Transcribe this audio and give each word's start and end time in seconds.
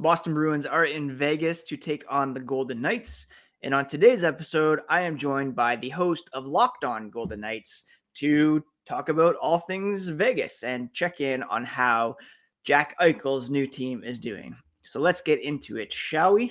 The 0.00 0.04
Boston 0.04 0.32
Bruins 0.32 0.64
are 0.64 0.86
in 0.86 1.14
Vegas 1.14 1.62
to 1.64 1.76
take 1.76 2.06
on 2.08 2.32
the 2.32 2.40
Golden 2.40 2.80
Knights. 2.80 3.26
And 3.62 3.74
on 3.74 3.84
today's 3.84 4.24
episode, 4.24 4.80
I 4.88 5.02
am 5.02 5.18
joined 5.18 5.54
by 5.54 5.76
the 5.76 5.90
host 5.90 6.30
of 6.32 6.46
Locked 6.46 6.84
On 6.84 7.10
Golden 7.10 7.40
Knights 7.40 7.82
to 8.14 8.64
talk 8.86 9.10
about 9.10 9.36
all 9.36 9.58
things 9.58 10.08
Vegas 10.08 10.62
and 10.62 10.90
check 10.94 11.20
in 11.20 11.42
on 11.42 11.66
how 11.66 12.16
Jack 12.64 12.98
Eichel's 12.98 13.50
new 13.50 13.66
team 13.66 14.02
is 14.02 14.18
doing. 14.18 14.56
So 14.86 15.00
let's 15.00 15.20
get 15.20 15.44
into 15.44 15.76
it, 15.76 15.92
shall 15.92 16.32
we? 16.32 16.50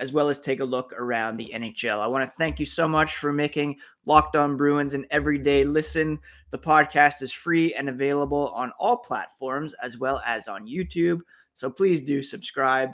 as 0.00 0.12
well 0.12 0.28
as 0.28 0.40
take 0.40 0.60
a 0.60 0.64
look 0.64 0.92
around 0.92 1.36
the 1.36 1.52
NHL. 1.54 2.00
I 2.00 2.06
want 2.06 2.24
to 2.24 2.36
thank 2.36 2.58
you 2.58 2.66
so 2.66 2.88
much 2.88 3.16
for 3.16 3.32
making 3.32 3.76
Locked 4.06 4.36
On 4.36 4.56
Bruins 4.56 4.94
an 4.94 5.06
everyday 5.10 5.64
listen. 5.64 6.18
The 6.50 6.58
podcast 6.58 7.22
is 7.22 7.32
free 7.32 7.74
and 7.74 7.88
available 7.88 8.48
on 8.54 8.72
all 8.78 8.96
platforms, 8.96 9.74
as 9.82 9.98
well 9.98 10.20
as 10.26 10.48
on 10.48 10.66
YouTube. 10.66 11.20
So 11.54 11.70
please 11.70 12.02
do 12.02 12.22
subscribe. 12.22 12.90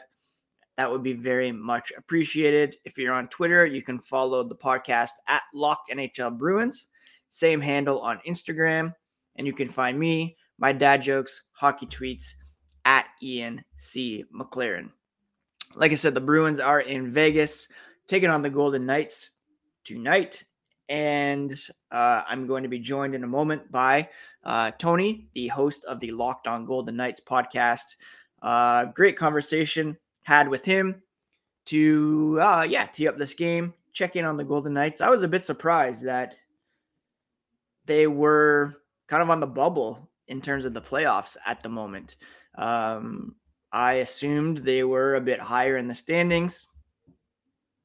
That 0.77 0.91
would 0.91 1.03
be 1.03 1.15
very 1.15 1.53
much 1.53 1.93
appreciated. 1.97 2.77
If 2.85 2.97
you're 2.99 3.15
on 3.15 3.29
Twitter, 3.29 3.67
you 3.67 3.83
can 3.83 3.99
follow 3.99 4.47
the 4.47 4.57
podcast 4.57 5.13
at 5.29 5.43
Locked 5.55 5.91
NHL 5.91 6.39
Bruins. 6.39 6.87
Same 7.29 7.61
handle 7.61 8.01
on 8.01 8.21
Instagram. 8.27 8.95
And 9.37 9.47
you 9.47 9.53
can 9.53 9.69
find 9.69 9.99
me, 9.99 10.37
my 10.59 10.73
dad 10.73 11.03
jokes, 11.03 11.43
hockey 11.53 11.87
tweets 11.87 12.33
at 12.85 13.07
Ian 13.23 13.65
C. 13.79 14.25
McLaren. 14.35 14.91
Like 15.75 15.93
I 15.93 15.97
said, 15.97 16.15
the 16.15 16.21
Bruins 16.21 16.61
are 16.61 16.81
in 16.81 17.11
Vegas 17.11 17.69
taking 18.07 18.31
on 18.31 18.43
the 18.43 18.51
Golden 18.51 18.87
Knights 18.87 19.31
tonight. 19.85 20.45
And 20.89 21.53
uh, 21.93 22.23
I'm 22.29 22.49
going 22.49 22.65
to 22.65 22.69
be 22.69 22.81
joined 22.81 23.15
in 23.15 23.23
a 23.23 23.29
moment 23.29 23.71
by 23.71 24.09
uh, 24.43 24.73
Tony, 24.73 25.29
the 25.35 25.47
host 25.47 25.85
of 25.85 26.01
the 26.01 26.11
Locked 26.11 26.49
On 26.49 26.65
Golden 26.65 26.97
Knights 26.97 27.21
podcast. 27.21 27.95
Uh, 28.43 28.87
great 28.87 29.17
conversation 29.17 29.97
had 30.25 30.49
with 30.49 30.65
him 30.65 31.01
to, 31.67 32.39
uh, 32.43 32.67
yeah, 32.69 32.87
tee 32.87 33.07
up 33.07 33.17
this 33.17 33.35
game, 33.35 33.73
check 33.93 34.17
in 34.17 34.25
on 34.25 34.37
the 34.37 34.45
Golden 34.45 34.73
Knights. 34.73 35.01
I 35.01 35.11
was 35.11 35.23
a 35.23 35.29
bit 35.29 35.45
surprised 35.45 36.05
that 36.05 36.35
they 37.87 38.09
were 38.09 38.75
kind 39.07 39.23
of 39.23 39.31
on 39.31 39.39
the 39.39 39.47
bubble 39.47 40.09
in 40.27 40.41
terms 40.41 40.65
of 40.65 40.75
the 40.75 40.81
playoffs 40.81 41.37
at 41.47 41.63
the 41.63 41.69
moment. 41.69 42.17
Um, 42.57 43.37
I 43.73 43.95
assumed 43.95 44.59
they 44.59 44.85
were 44.85 45.15
a 45.15 45.21
bit 45.21 45.41
higher 45.41 45.77
in 45.77 45.89
the 45.89 45.95
standings. 45.95 46.67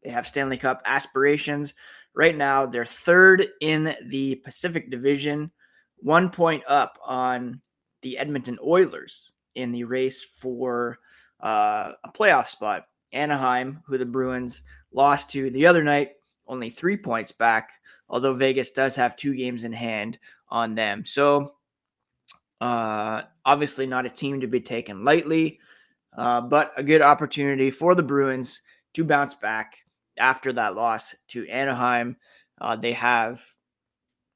They 0.03 0.09
have 0.09 0.27
Stanley 0.27 0.57
Cup 0.57 0.81
aspirations. 0.85 1.73
Right 2.13 2.35
now, 2.35 2.65
they're 2.65 2.85
third 2.85 3.47
in 3.61 3.95
the 4.07 4.35
Pacific 4.35 4.89
Division, 4.89 5.51
one 5.97 6.29
point 6.29 6.63
up 6.67 6.97
on 7.03 7.61
the 8.01 8.17
Edmonton 8.17 8.57
Oilers 8.63 9.31
in 9.55 9.71
the 9.71 9.83
race 9.83 10.23
for 10.23 10.99
uh, 11.41 11.91
a 12.03 12.11
playoff 12.11 12.47
spot. 12.47 12.87
Anaheim, 13.11 13.81
who 13.87 13.97
the 13.97 14.05
Bruins 14.05 14.61
lost 14.91 15.31
to 15.31 15.49
the 15.49 15.65
other 15.65 15.83
night, 15.83 16.13
only 16.47 16.69
three 16.69 16.97
points 16.97 17.31
back, 17.31 17.71
although 18.09 18.33
Vegas 18.33 18.71
does 18.71 18.95
have 18.95 19.15
two 19.15 19.33
games 19.35 19.63
in 19.63 19.73
hand 19.73 20.19
on 20.49 20.75
them. 20.75 21.05
So, 21.05 21.53
uh, 22.61 23.23
obviously, 23.45 23.87
not 23.87 24.05
a 24.05 24.09
team 24.09 24.41
to 24.41 24.47
be 24.47 24.61
taken 24.61 25.03
lightly, 25.03 25.59
uh, 26.17 26.41
but 26.41 26.71
a 26.77 26.83
good 26.83 27.01
opportunity 27.01 27.69
for 27.69 27.95
the 27.95 28.03
Bruins 28.03 28.61
to 28.93 29.03
bounce 29.03 29.35
back 29.35 29.77
after 30.17 30.53
that 30.53 30.75
loss 30.75 31.15
to 31.29 31.47
Anaheim. 31.47 32.15
Uh, 32.59 32.75
they 32.75 32.93
have 32.93 33.43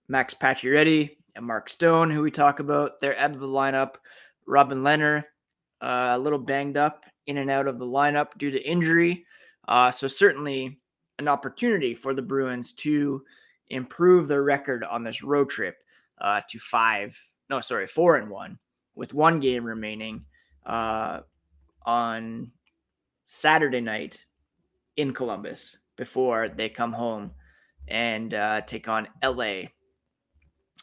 Max 0.07 0.33
Pacioretty 0.33 1.11
and 1.35 1.45
Mark 1.45 1.69
Stone, 1.69 2.11
who 2.11 2.21
we 2.21 2.31
talk 2.31 2.59
about. 2.59 2.99
They're 2.99 3.17
out 3.17 3.31
of 3.31 3.39
the 3.39 3.47
lineup. 3.47 3.95
Robin 4.45 4.79
Lehner, 4.79 5.23
uh, 5.81 6.11
a 6.13 6.19
little 6.19 6.39
banged 6.39 6.75
up 6.75 7.05
in 7.27 7.37
and 7.37 7.49
out 7.49 7.67
of 7.67 7.79
the 7.79 7.85
lineup 7.85 8.37
due 8.37 8.51
to 8.51 8.61
injury. 8.61 9.25
Uh, 9.67 9.91
so 9.91 10.07
certainly 10.07 10.79
an 11.19 11.27
opportunity 11.27 11.93
for 11.93 12.13
the 12.13 12.21
Bruins 12.21 12.73
to 12.73 13.23
improve 13.69 14.27
their 14.27 14.43
record 14.43 14.83
on 14.83 15.03
this 15.03 15.23
road 15.23 15.49
trip 15.49 15.77
uh, 16.21 16.41
to 16.49 16.57
five, 16.57 17.17
no, 17.49 17.61
sorry, 17.61 17.87
four 17.87 18.15
and 18.15 18.29
one, 18.29 18.57
with 18.95 19.13
one 19.13 19.39
game 19.39 19.63
remaining 19.63 20.25
uh, 20.65 21.19
on 21.85 22.51
Saturday 23.25 23.81
night 23.81 24.25
in 24.97 25.13
Columbus 25.13 25.77
before 25.95 26.49
they 26.49 26.69
come 26.69 26.93
home 26.93 27.31
and 27.87 28.33
uh, 28.33 28.61
take 28.61 28.87
on 28.87 29.07
LA 29.23 29.63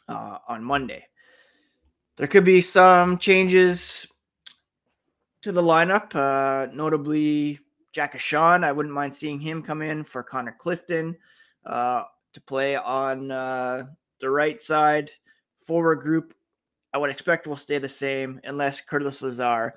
uh, 0.08 0.38
on 0.48 0.62
Monday. 0.62 1.04
There 2.16 2.26
could 2.26 2.44
be 2.44 2.60
some 2.60 3.18
changes 3.18 4.06
to 5.42 5.52
the 5.52 5.62
lineup, 5.62 6.14
uh, 6.14 6.72
notably 6.72 7.60
Jack 7.92 8.14
Ahcan. 8.14 8.64
I 8.64 8.72
wouldn't 8.72 8.94
mind 8.94 9.14
seeing 9.14 9.38
him 9.38 9.62
come 9.62 9.82
in 9.82 10.02
for 10.02 10.22
Connor 10.22 10.56
Clifton 10.58 11.16
uh, 11.64 12.04
to 12.32 12.40
play 12.42 12.76
on 12.76 13.30
uh, 13.30 13.84
the 14.20 14.30
right 14.30 14.62
side. 14.62 15.10
Forward 15.56 16.00
group, 16.00 16.34
I 16.94 16.98
would 16.98 17.10
expect 17.10 17.46
will 17.46 17.56
stay 17.56 17.78
the 17.78 17.88
same 17.88 18.40
unless 18.44 18.80
Curtis 18.80 19.22
Lazar 19.22 19.74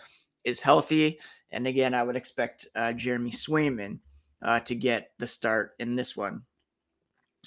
is 0.50 0.60
healthy. 0.60 1.20
And 1.52 1.66
again, 1.68 1.94
I 1.94 2.04
would 2.04 2.16
expect 2.16 2.68
uh, 2.76 2.94
Jeremy 2.94 3.32
Swayman 3.32 4.00
uh, 4.42 4.60
to 4.62 4.76
get 4.76 5.12
the 5.18 5.28
start 5.28 5.72
in 5.80 5.96
this 5.96 6.18
one. 6.18 6.42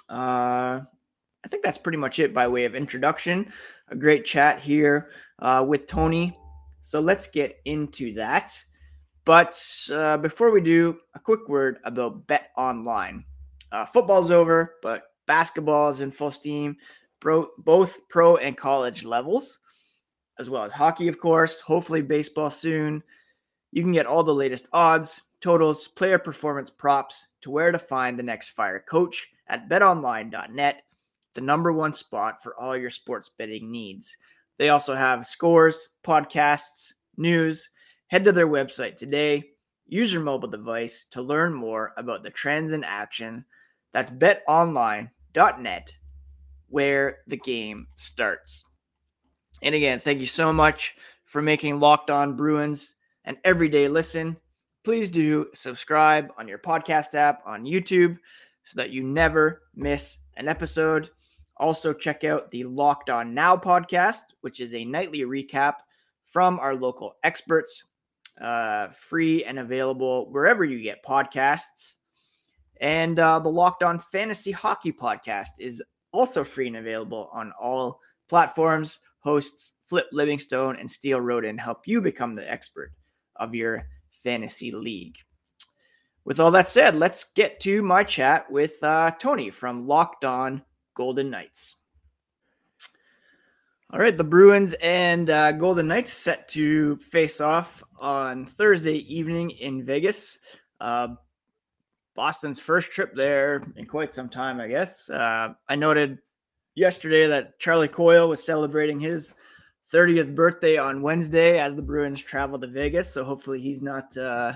Uh, 0.08 0.80
I 1.44 1.48
think 1.48 1.62
that's 1.62 1.78
pretty 1.78 1.98
much 1.98 2.18
it 2.18 2.34
by 2.34 2.48
way 2.48 2.64
of 2.64 2.74
introduction. 2.74 3.52
A 3.88 3.96
great 3.96 4.24
chat 4.24 4.60
here 4.60 5.10
uh, 5.40 5.64
with 5.66 5.86
Tony. 5.86 6.36
So 6.82 7.00
let's 7.00 7.28
get 7.28 7.58
into 7.64 8.14
that. 8.14 8.52
But 9.24 9.62
uh, 9.92 10.16
before 10.16 10.50
we 10.50 10.60
do, 10.60 10.96
a 11.14 11.20
quick 11.20 11.48
word 11.48 11.78
about 11.84 12.26
Bet 12.26 12.50
Online. 12.56 13.24
Uh, 13.70 13.86
football's 13.86 14.30
over, 14.30 14.74
but 14.82 15.04
basketball 15.26 15.88
is 15.88 16.00
in 16.00 16.10
full 16.10 16.30
steam, 16.30 16.76
pro, 17.20 17.48
both 17.58 17.98
pro 18.08 18.36
and 18.36 18.56
college 18.56 19.04
levels, 19.04 19.58
as 20.38 20.50
well 20.50 20.65
as 20.65 20.72
hockey, 20.72 21.09
of 21.09 21.19
course. 21.20 21.60
Hopefully, 21.60 22.03
baseball 22.03 22.50
soon. 22.50 23.03
You 23.70 23.82
can 23.82 23.93
get 23.93 24.06
all 24.06 24.22
the 24.22 24.34
latest 24.34 24.69
odds, 24.72 25.22
totals, 25.41 25.88
player 25.88 26.19
performance 26.19 26.70
props 26.70 27.26
to 27.41 27.50
where 27.50 27.72
to 27.72 27.78
find 27.78 28.19
the 28.19 28.22
next 28.22 28.50
fire 28.50 28.84
coach 28.87 29.28
at 29.48 29.69
betonline.net, 29.69 30.82
the 31.34 31.41
number 31.41 31.72
one 31.72 31.93
spot 31.93 32.43
for 32.43 32.54
all 32.60 32.76
your 32.76 32.91
sports 32.91 33.31
betting 33.37 33.70
needs. 33.70 34.16
They 34.59 34.69
also 34.69 34.94
have 34.94 35.26
scores, 35.26 35.88
podcasts, 36.04 36.93
news. 37.16 37.70
Head 38.09 38.25
to 38.25 38.32
their 38.32 38.49
website 38.49 38.97
today. 38.97 39.44
Use 39.87 40.12
your 40.12 40.22
mobile 40.22 40.49
device 40.49 41.06
to 41.10 41.22
learn 41.22 41.53
more 41.53 41.93
about 41.97 42.22
the 42.22 42.31
trends 42.31 42.72
in 42.72 42.84
action. 42.84 43.44
That's 43.93 44.10
betonline.net, 44.10 45.97
where 46.69 47.19
the 47.26 47.37
game 47.37 47.87
starts. 47.96 48.64
And 49.62 49.75
again, 49.75 49.99
thank 49.99 50.20
you 50.20 50.26
so 50.26 50.53
much 50.53 50.97
for 51.25 51.41
making 51.41 51.79
Locked 51.79 52.11
On 52.11 52.37
Bruins 52.37 52.94
an 53.25 53.38
everyday 53.44 53.88
listen. 53.88 54.37
Please 54.85 55.09
do 55.09 55.47
subscribe 55.55 56.32
on 56.37 56.49
your 56.49 56.59
podcast 56.59 57.14
app 57.14 57.41
on 57.47 57.64
YouTube 57.64 58.19
so 58.64 58.76
that 58.76 58.91
you 58.91 59.05
never 59.05 59.62
miss 59.75 60.19
an 60.37 60.49
episode. 60.49 61.11
Also, 61.59 61.93
check 61.93 62.25
out 62.25 62.50
the 62.50 62.64
Locked 62.64 63.09
On 63.09 63.35
Now 63.35 63.56
podcast, 63.56 64.23
which 64.41 64.59
is 64.59 64.75
a 64.75 64.85
nightly 64.85 65.20
recap 65.20 65.75
from 66.25 66.59
our 66.59 66.75
local 66.75 67.14
experts, 67.23 67.85
uh, 68.41 68.88
free 68.88 69.44
and 69.44 69.61
available 69.61 70.31
wherever 70.32 70.64
you 70.64 70.82
get 70.82 71.05
podcasts. 71.05 71.94
And 72.81 73.19
uh, 73.20 73.38
the 73.38 73.50
Locked 73.50 73.85
On 73.85 73.99
Fantasy 73.99 74.50
Hockey 74.50 74.93
podcast 74.93 75.50
is 75.61 75.81
also 76.11 76.43
free 76.43 76.67
and 76.67 76.76
available 76.76 77.31
on 77.32 77.53
all 77.61 78.00
platforms. 78.29 78.99
Hosts 79.22 79.72
Flip 79.86 80.06
Livingstone 80.12 80.76
and 80.76 80.90
Steele 80.90 81.20
Roden 81.20 81.58
help 81.58 81.86
you 81.86 82.00
become 82.00 82.34
the 82.34 82.50
expert 82.50 82.92
of 83.36 83.54
your 83.54 83.86
fantasy 84.10 84.70
league. 84.70 85.16
With 86.24 86.38
all 86.38 86.50
that 86.52 86.70
said, 86.70 86.94
let's 86.94 87.24
get 87.24 87.60
to 87.60 87.82
my 87.82 88.04
chat 88.04 88.50
with 88.50 88.82
uh, 88.82 89.10
Tony 89.19 89.50
from 89.50 89.86
Locked 89.88 90.24
On 90.24 90.62
Golden 90.94 91.30
Knights. 91.30 91.76
All 93.92 94.00
right, 94.00 94.16
the 94.16 94.24
Bruins 94.24 94.74
and 94.80 95.28
uh, 95.28 95.52
Golden 95.52 95.88
Knights 95.88 96.12
set 96.12 96.48
to 96.50 96.96
face 96.96 97.40
off 97.40 97.84
on 98.00 98.46
Thursday 98.46 98.98
evening 99.14 99.50
in 99.50 99.82
Vegas. 99.82 100.38
Uh, 100.80 101.08
Boston's 102.14 102.60
first 102.60 102.90
trip 102.90 103.14
there 103.14 103.62
in 103.76 103.86
quite 103.86 104.14
some 104.14 104.28
time, 104.28 104.60
I 104.60 104.68
guess. 104.68 105.10
Uh, 105.10 105.54
I 105.68 105.76
noted 105.76 106.18
yesterday 106.74 107.26
that 107.26 107.58
Charlie 107.58 107.88
Coyle 107.88 108.28
was 108.28 108.44
celebrating 108.44 109.00
his 109.00 109.32
30th 109.92 110.34
birthday 110.34 110.78
on 110.78 111.02
Wednesday 111.02 111.58
as 111.58 111.74
the 111.74 111.82
Bruins 111.82 112.20
travel 112.20 112.58
to 112.58 112.66
Vegas. 112.66 113.12
So 113.12 113.24
hopefully 113.24 113.60
he's 113.60 113.82
not 113.82 114.16
uh, 114.16 114.54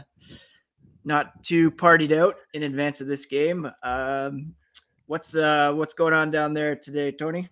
not 1.04 1.42
too 1.42 1.70
partied 1.70 2.16
out 2.16 2.36
in 2.54 2.62
advance 2.64 3.00
of 3.00 3.06
this 3.06 3.26
game. 3.26 3.70
Um, 3.82 4.54
what's 5.06 5.36
uh, 5.36 5.72
what's 5.74 5.94
going 5.94 6.14
on 6.14 6.30
down 6.30 6.54
there 6.54 6.74
today, 6.74 7.12
Tony? 7.12 7.48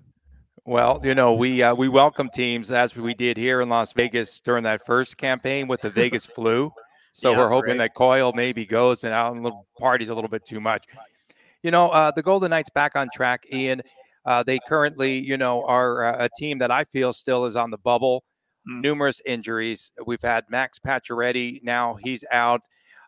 Well, 0.67 1.01
you 1.05 1.15
know, 1.15 1.35
we 1.35 1.63
uh, 1.63 1.75
we 1.75 1.89
welcome 1.89 2.31
teams 2.33 2.71
as 2.71 2.97
we 2.97 3.13
did 3.13 3.37
here 3.37 3.61
in 3.61 3.69
Las 3.69 3.93
Vegas 3.93 4.41
during 4.41 4.65
that 4.65 4.87
first 4.87 5.19
campaign 5.19 5.69
with 5.69 5.83
the 5.83 5.91
Vegas 5.91 6.25
flu. 6.35 6.73
So 7.13 7.31
yeah, 7.31 7.39
we're 7.39 7.49
hoping 7.49 7.73
right. 7.73 7.79
that 7.79 7.95
Coyle 7.95 8.33
maybe 8.33 8.65
goes 8.65 9.05
and 9.05 9.13
out 9.13 9.33
and 9.35 9.45
little 9.45 9.67
parties 9.79 10.09
a 10.09 10.15
little 10.15 10.31
bit 10.31 10.45
too 10.45 10.61
much. 10.61 10.87
You 11.63 11.71
know, 11.71 11.91
uh, 11.91 12.11
the 12.11 12.23
Golden 12.23 12.51
Knights 12.51 12.71
back 12.71 12.97
on 12.97 13.09
track, 13.15 13.45
Ian. 13.53 13.83
Uh, 14.27 14.43
they 14.43 14.59
currently, 14.67 15.19
you 15.19 15.37
know, 15.37 15.65
are 15.65 16.19
a 16.19 16.29
team 16.39 16.59
that 16.59 16.71
I 16.71 16.85
feel 16.85 17.13
still 17.13 17.45
is 17.47 17.57
on 17.57 17.71
the 17.71 17.79
bubble. 17.79 18.25
Mm. 18.69 18.81
Numerous 18.81 19.21
injuries. 19.27 19.91
We've 20.07 20.23
had 20.23 20.45
Max 20.49 20.79
Pacioretty. 20.79 21.63
Now 21.63 21.99
he's 22.03 22.25
out. 22.31 22.63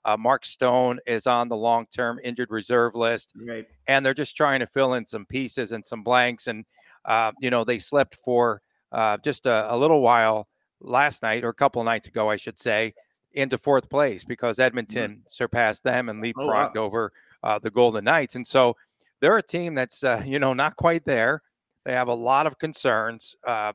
Uh, 0.05 0.17
Mark 0.17 0.45
Stone 0.45 1.01
is 1.07 1.27
on 1.27 1.49
the 1.49 1.57
long-term 1.57 2.21
injured 2.23 2.51
reserve 2.51 2.95
list, 2.95 3.33
right. 3.45 3.67
and 3.89 4.07
they're 4.07 4.15
just 4.15 4.37
trying 4.37 4.61
to 4.61 4.67
fill 4.67 4.95
in 4.95 5.05
some 5.05 5.27
pieces 5.27 5.73
and 5.73 5.85
some 5.85 6.05
blanks. 6.05 6.47
And 6.47 6.65
uh, 7.05 7.33
you 7.41 7.51
know, 7.51 7.65
they 7.65 7.79
slept 7.79 8.15
for 8.15 8.61
uh, 8.93 9.17
just 9.25 9.47
a, 9.47 9.75
a, 9.75 9.77
little 9.77 10.01
while 10.01 10.47
last 10.81 11.23
night, 11.23 11.45
or 11.45 11.49
a 11.49 11.55
couple 11.55 11.83
of 11.83 11.87
nights 11.87 12.07
ago, 12.07 12.31
I 12.31 12.37
should 12.37 12.59
say, 12.59 12.93
into 13.33 13.59
fourth 13.59 13.91
place 13.91 14.23
because 14.23 14.61
Edmonton 14.61 15.11
mm. 15.11 15.21
surpassed 15.29 15.83
them 15.83 16.09
and 16.09 16.23
leapfrogged 16.23 16.77
oh, 16.77 16.81
wow. 16.81 16.87
over 16.87 17.13
uh, 17.43 17.59
the 17.59 17.71
Golden 17.71 18.05
Knights. 18.05 18.37
And 18.37 18.47
so 18.47 18.77
they're 19.21 19.39
a 19.39 19.43
team 19.43 19.75
that's 19.75 20.05
uh, 20.05 20.23
you 20.27 20.39
know 20.39 20.53
not 20.55 20.77
quite 20.77 21.05
there. 21.05 21.43
They 21.85 21.93
have 21.93 22.09
a 22.09 22.15
lot 22.15 22.47
of 22.47 22.59
concerns. 22.59 23.37
Uh, 23.47 23.73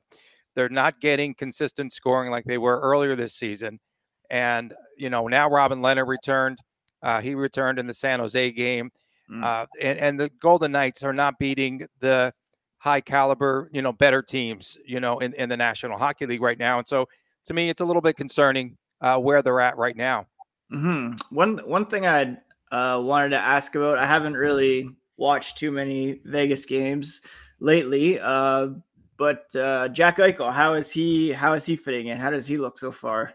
they're 0.56 0.70
not 0.70 1.00
getting 1.00 1.34
consistent 1.34 1.94
scoring 1.94 2.30
like 2.30 2.44
they 2.44 2.58
were 2.58 2.80
earlier 2.82 3.16
this 3.16 3.34
season. 3.34 3.80
And 4.30 4.74
you 4.98 5.10
know 5.10 5.28
now 5.28 5.50
Robin 5.50 5.82
Lehner 5.82 6.08
returned. 6.08 6.60
Uh, 7.04 7.22
he 7.22 7.34
returned 7.34 7.80
in 7.80 7.88
the 7.88 7.94
San 7.94 8.20
Jose 8.20 8.52
game, 8.52 8.92
mm. 9.30 9.44
uh, 9.44 9.66
and, 9.82 9.98
and 9.98 10.20
the 10.20 10.30
Golden 10.40 10.72
Knights 10.72 11.02
are 11.04 11.14
not 11.14 11.40
beating 11.40 11.88
the 12.00 12.32
high 12.82 13.02
caliber, 13.02 13.70
you 13.72 13.82
know, 13.82 13.92
better 13.92 14.24
teams, 14.24 14.76
you 14.86 15.00
know, 15.00 15.20
in, 15.20 15.34
in 15.36 15.50
the 15.50 15.58
National 15.58 16.00
Hockey 16.00 16.26
League 16.26 16.42
right 16.42 16.58
now. 16.58 16.80
And 16.80 16.88
so 16.88 17.08
to 17.46 17.54
me, 17.54 17.70
it's 17.70 17.82
a 17.82 17.86
little 17.86 18.02
bit 18.02 18.18
concerning 18.18 18.76
uh, 19.02 19.18
where 19.20 19.44
they're 19.44 19.62
at 19.62 19.78
right 19.78 19.96
now. 19.96 20.26
Mm-hmm. 20.72 21.36
One 21.36 21.58
one 21.60 21.86
thing 21.86 22.08
I 22.08 22.38
uh, 22.72 23.00
wanted 23.00 23.30
to 23.30 23.40
ask 23.40 23.76
about, 23.76 24.00
I 24.00 24.06
haven't 24.06 24.34
really 24.34 24.90
watched 25.22 25.58
too 25.58 25.72
many 25.72 26.20
Vegas 26.26 26.66
games 26.66 27.22
lately. 27.60 28.20
Uh, 28.20 28.70
but 29.18 29.56
uh, 29.56 29.88
Jack 29.90 30.18
Eichel, 30.18 30.52
how 30.52 30.74
is 30.74 30.90
he? 30.90 31.32
How 31.32 31.54
is 31.54 31.66
he 31.66 31.76
fitting 31.76 32.08
in? 32.08 32.18
How 32.18 32.32
does 32.32 32.48
he 32.48 32.58
look 32.58 32.78
so 32.80 32.92
far? 32.92 33.34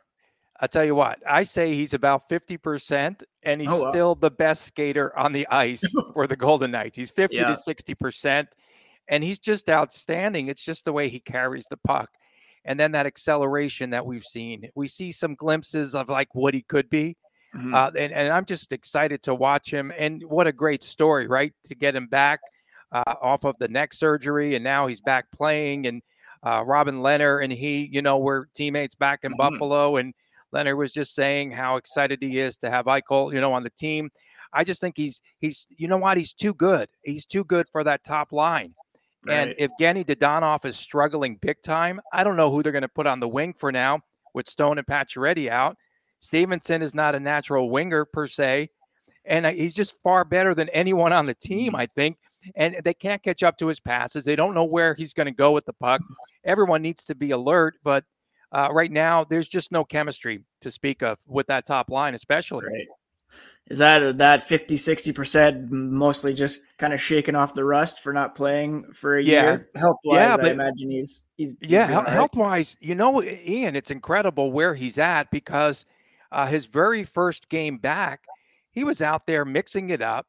I'll 0.61 0.69
tell 0.69 0.85
you 0.85 0.94
what. 0.94 1.21
I 1.27 1.44
say 1.44 1.75
he's 1.75 1.94
about 1.94 2.29
fifty 2.29 2.56
percent, 2.56 3.23
and 3.44 3.61
he's 3.61 3.71
oh, 3.71 3.85
wow. 3.85 3.91
still 3.91 4.15
the 4.17 4.31
best 4.31 4.65
skater 4.65 5.17
on 5.17 5.33
the 5.33 5.47
ice 5.49 5.85
for 6.12 6.27
the 6.27 6.37
Golden 6.37 6.73
Knights. 6.73 6.97
He's 6.97 7.11
fifty 7.11 7.37
yeah. 7.37 7.49
to 7.49 7.56
sixty 7.56 7.94
percent, 7.94 8.49
and 9.09 9.23
he's 9.23 9.38
just 9.38 9.71
outstanding. 9.71 10.49
It's 10.49 10.65
just 10.65 10.85
the 10.85 10.93
way 10.93 11.09
he 11.09 11.21
carries 11.21 11.67
the 11.71 11.77
puck, 11.77 12.11
and 12.65 12.81
then 12.81 12.93
that 12.93 13.06
acceleration 13.06 13.91
that 13.91 14.05
we've 14.05 14.25
seen. 14.25 14.71
We 14.75 14.88
see 14.88 15.12
some 15.12 15.37
glimpses 15.37 15.94
of 15.94 16.09
like 16.09 16.35
what 16.35 16.53
he 16.53 16.62
could 16.62 16.91
be, 16.91 17.17
Mm-hmm. 17.56 17.75
Uh, 17.75 17.91
and, 17.99 18.12
and 18.12 18.32
I'm 18.32 18.44
just 18.44 18.73
excited 18.73 19.23
to 19.23 19.35
watch 19.35 19.73
him. 19.73 19.93
And 19.97 20.23
what 20.25 20.47
a 20.47 20.53
great 20.53 20.82
story, 20.82 21.26
right? 21.26 21.53
To 21.64 21.75
get 21.75 21.97
him 21.97 22.06
back 22.06 22.41
uh, 22.93 23.14
off 23.23 23.44
of 23.44 23.56
the 23.58 23.69
neck 23.69 23.94
surgery, 23.94 24.55
and 24.55 24.64
now 24.64 24.87
he's 24.87 25.00
back 25.00 25.31
playing. 25.32 25.87
And 25.87 26.03
uh, 26.43 26.62
Robin 26.64 26.97
Lehner 26.97 27.43
and 27.43 27.53
he, 27.53 27.88
you 27.91 28.03
know, 28.03 28.19
were 28.19 28.49
teammates 28.55 28.94
back 28.94 29.20
in 29.23 29.32
mm-hmm. 29.32 29.55
Buffalo. 29.55 29.97
And 29.97 30.14
Lehner 30.55 30.76
was 30.76 30.93
just 30.93 31.14
saying 31.14 31.53
how 31.53 31.76
excited 31.76 32.19
he 32.20 32.38
is 32.38 32.56
to 32.58 32.70
have 32.70 32.87
Eichel, 32.87 33.32
you 33.32 33.41
know, 33.41 33.53
on 33.53 33.62
the 33.62 33.70
team. 33.70 34.11
I 34.52 34.64
just 34.64 34.81
think 34.81 34.97
he's 34.97 35.20
he's 35.38 35.67
you 35.76 35.88
know 35.88 35.99
what 35.99 36.17
he's 36.17 36.32
too 36.32 36.55
good. 36.55 36.88
He's 37.02 37.26
too 37.26 37.44
good 37.44 37.69
for 37.70 37.85
that 37.85 38.05
top 38.05 38.32
line. 38.32 38.75
Right. 39.25 39.35
And 39.35 39.55
if 39.59 39.70
Genny 39.81 40.05
Dadonov 40.05 40.64
is 40.64 40.76
struggling 40.76 41.37
big 41.37 41.61
time, 41.62 42.00
I 42.12 42.23
don't 42.23 42.37
know 42.37 42.50
who 42.50 42.62
they're 42.62 42.73
going 42.73 42.82
to 42.82 42.88
put 42.88 43.09
on 43.09 43.19
the 43.19 43.29
wing 43.29 43.55
for 43.55 43.73
now 43.73 44.00
with 44.35 44.49
Stone 44.49 44.79
and 44.79 44.87
Pacioretty 44.87 45.49
out. 45.49 45.76
Stephenson 46.20 46.82
is 46.82 46.94
not 46.94 47.14
a 47.14 47.20
natural 47.20 47.70
winger 47.70 48.04
per 48.04 48.26
se, 48.26 48.70
and 49.24 49.46
uh, 49.46 49.52
he's 49.52 49.74
just 49.74 50.00
far 50.02 50.24
better 50.24 50.54
than 50.54 50.68
anyone 50.70 51.12
on 51.12 51.26
the 51.26 51.34
team, 51.34 51.68
mm-hmm. 51.68 51.76
I 51.76 51.86
think. 51.86 52.18
And 52.54 52.76
they 52.84 52.94
can't 52.94 53.22
catch 53.22 53.42
up 53.42 53.58
to 53.58 53.66
his 53.66 53.80
passes. 53.80 54.24
They 54.24 54.36
don't 54.36 54.54
know 54.54 54.64
where 54.64 54.94
he's 54.94 55.12
going 55.12 55.26
to 55.26 55.32
go 55.32 55.50
with 55.50 55.64
the 55.64 55.72
puck. 55.72 56.00
Everyone 56.44 56.80
needs 56.80 57.04
to 57.06 57.16
be 57.16 57.32
alert, 57.32 57.74
but 57.82 58.04
uh, 58.52 58.68
right 58.70 58.90
now 58.90 59.24
there's 59.24 59.48
just 59.48 59.72
no 59.72 59.84
chemistry 59.84 60.44
to 60.60 60.70
speak 60.70 61.02
of 61.02 61.18
with 61.26 61.48
that 61.48 61.66
top 61.66 61.90
line, 61.90 62.14
especially. 62.14 62.66
Right. 62.66 62.86
Is 63.68 63.78
that 63.78 64.18
that 64.18 64.44
50, 64.44 64.76
60% 64.76 65.70
mostly 65.70 66.34
just 66.34 66.60
kind 66.78 66.92
of 66.92 67.00
shaking 67.00 67.34
off 67.34 67.52
the 67.52 67.64
rust 67.64 68.00
for 68.00 68.12
not 68.12 68.36
playing 68.36 68.92
for 68.92 69.18
a 69.18 69.24
yeah. 69.24 69.42
year? 69.42 69.70
Health 69.74 69.96
wise, 70.04 70.20
yeah, 70.20 70.36
but, 70.36 70.46
I 70.46 70.50
imagine 70.50 70.90
he's, 70.92 71.24
he's, 71.36 71.56
he's 71.60 71.70
yeah, 71.70 72.08
health 72.08 72.36
wise, 72.36 72.76
you 72.80 72.94
know, 72.94 73.24
Ian, 73.24 73.74
it's 73.74 73.90
incredible 73.90 74.52
where 74.52 74.76
he's 74.76 74.98
at 74.98 75.32
because– 75.32 75.84
uh, 76.37 76.47
his 76.47 76.67
very 76.67 77.03
first 77.03 77.49
game 77.49 77.79
back, 77.79 78.21
he 78.71 78.85
was 78.85 79.00
out 79.00 79.27
there 79.27 79.47
mixing 79.47 79.88
it 79.88 80.03
up, 80.03 80.27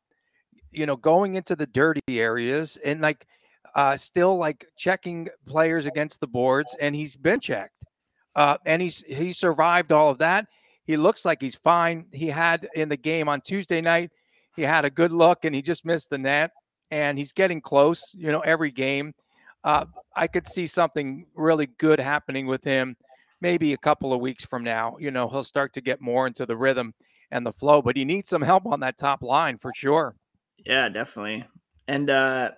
you 0.72 0.86
know, 0.86 0.96
going 0.96 1.36
into 1.36 1.54
the 1.54 1.68
dirty 1.68 2.00
areas 2.08 2.78
and 2.78 3.02
like 3.02 3.28
uh, 3.76 3.98
still 3.98 4.38
like 4.38 4.66
checking 4.78 5.28
players 5.46 5.86
against 5.86 6.22
the 6.22 6.28
boards, 6.28 6.74
and 6.80 6.96
he's 6.96 7.18
been 7.18 7.42
checked, 7.42 7.84
uh, 8.38 8.56
and 8.66 8.82
he's 8.82 9.02
he 9.02 9.34
survived 9.34 9.92
all 9.92 10.10
of 10.10 10.18
that. 10.20 10.48
He 10.86 10.96
looks 10.96 11.26
like 11.26 11.42
he's 11.42 11.56
fine. 11.56 12.06
He 12.14 12.28
had 12.28 12.70
in 12.74 12.88
the 12.88 12.96
game 12.96 13.28
on 13.28 13.42
Tuesday 13.42 13.82
night, 13.82 14.12
he 14.56 14.62
had 14.62 14.86
a 14.86 14.90
good 14.90 15.12
look, 15.12 15.44
and 15.44 15.54
he 15.54 15.62
just 15.62 15.86
missed 15.86 16.10
the 16.10 16.18
net, 16.18 16.52
and 16.90 17.18
he's 17.18 17.34
getting 17.34 17.60
close. 17.60 18.16
You 18.18 18.32
know, 18.32 18.40
every 18.40 18.72
game. 18.72 19.14
Uh, 19.62 19.84
I 20.16 20.28
could 20.28 20.48
see 20.48 20.68
something 20.68 21.26
really 21.36 21.66
good 21.66 22.00
happening 22.00 22.48
with 22.48 22.64
him 22.64 22.96
maybe 23.42 23.74
a 23.74 23.78
couple 23.78 24.14
of 24.14 24.20
weeks 24.20 24.44
from 24.44 24.64
now, 24.64 24.98
you 25.00 25.12
know, 25.12 25.28
he'll 25.30 25.44
start 25.44 25.74
to 25.74 25.82
get 25.82 26.02
more 26.02 26.28
into 26.28 26.46
the 26.46 26.58
rhythm 26.58 26.94
and 27.32 27.46
the 27.46 27.52
flow, 27.52 27.82
but 27.82 27.98
he 27.98 28.06
needs 28.06 28.30
some 28.30 28.42
help 28.42 28.66
on 28.66 28.80
that 28.80 28.98
top 28.98 29.22
line 29.22 29.58
for 29.58 29.74
sure. 29.76 30.16
Yeah, 30.66 30.90
definitely. 30.90 31.46
And 31.88 32.10
uh 32.10 32.52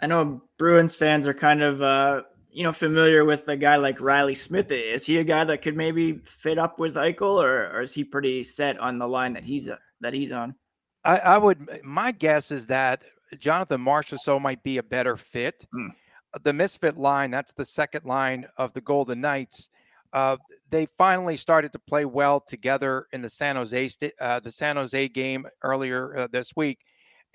I 0.00 0.06
know 0.06 0.42
Bruins 0.58 0.96
fans 0.96 1.26
are 1.26 1.34
kind 1.34 1.62
of 1.62 1.82
uh 1.82 2.22
you 2.50 2.62
know 2.62 2.72
familiar 2.72 3.24
with 3.24 3.46
a 3.48 3.56
guy 3.56 3.76
like 3.76 4.00
Reilly 4.00 4.34
Smith. 4.34 4.70
Is 4.70 5.04
he 5.04 5.18
a 5.18 5.24
guy 5.24 5.44
that 5.44 5.60
could 5.60 5.76
maybe 5.76 6.20
fit 6.24 6.58
up 6.58 6.78
with 6.78 6.94
Eichel, 6.94 7.42
or, 7.42 7.70
or 7.70 7.82
is 7.82 7.92
he 7.92 8.04
pretty 8.04 8.44
set 8.44 8.78
on 8.78 8.98
the 8.98 9.08
line 9.08 9.34
that 9.34 9.44
he's 9.44 9.68
uh, 9.68 9.76
that 10.00 10.14
he's 10.14 10.32
on? 10.32 10.54
I, 11.04 11.18
I 11.18 11.38
would. 11.38 11.68
My 11.82 12.12
guess 12.12 12.50
is 12.50 12.68
that 12.68 13.02
Jonathan 13.38 13.80
Marchessault 13.80 14.40
might 14.40 14.62
be 14.62 14.78
a 14.78 14.82
better 14.82 15.16
fit. 15.16 15.66
Hmm. 15.72 15.88
The 16.42 16.52
misfit 16.52 16.96
line, 16.96 17.30
that's 17.30 17.52
the 17.52 17.64
second 17.64 18.04
line 18.04 18.46
of 18.56 18.72
the 18.72 18.80
Golden 18.80 19.20
Knights. 19.20 19.68
Uh, 20.14 20.36
they 20.70 20.86
finally 20.96 21.36
started 21.36 21.72
to 21.72 21.78
play 21.78 22.04
well 22.04 22.40
together 22.40 23.08
in 23.12 23.20
the 23.20 23.28
San 23.28 23.56
Jose 23.56 23.90
uh, 24.20 24.38
the 24.40 24.50
San 24.50 24.76
Jose 24.76 25.08
game 25.08 25.46
earlier 25.62 26.16
uh, 26.16 26.28
this 26.30 26.54
week, 26.54 26.78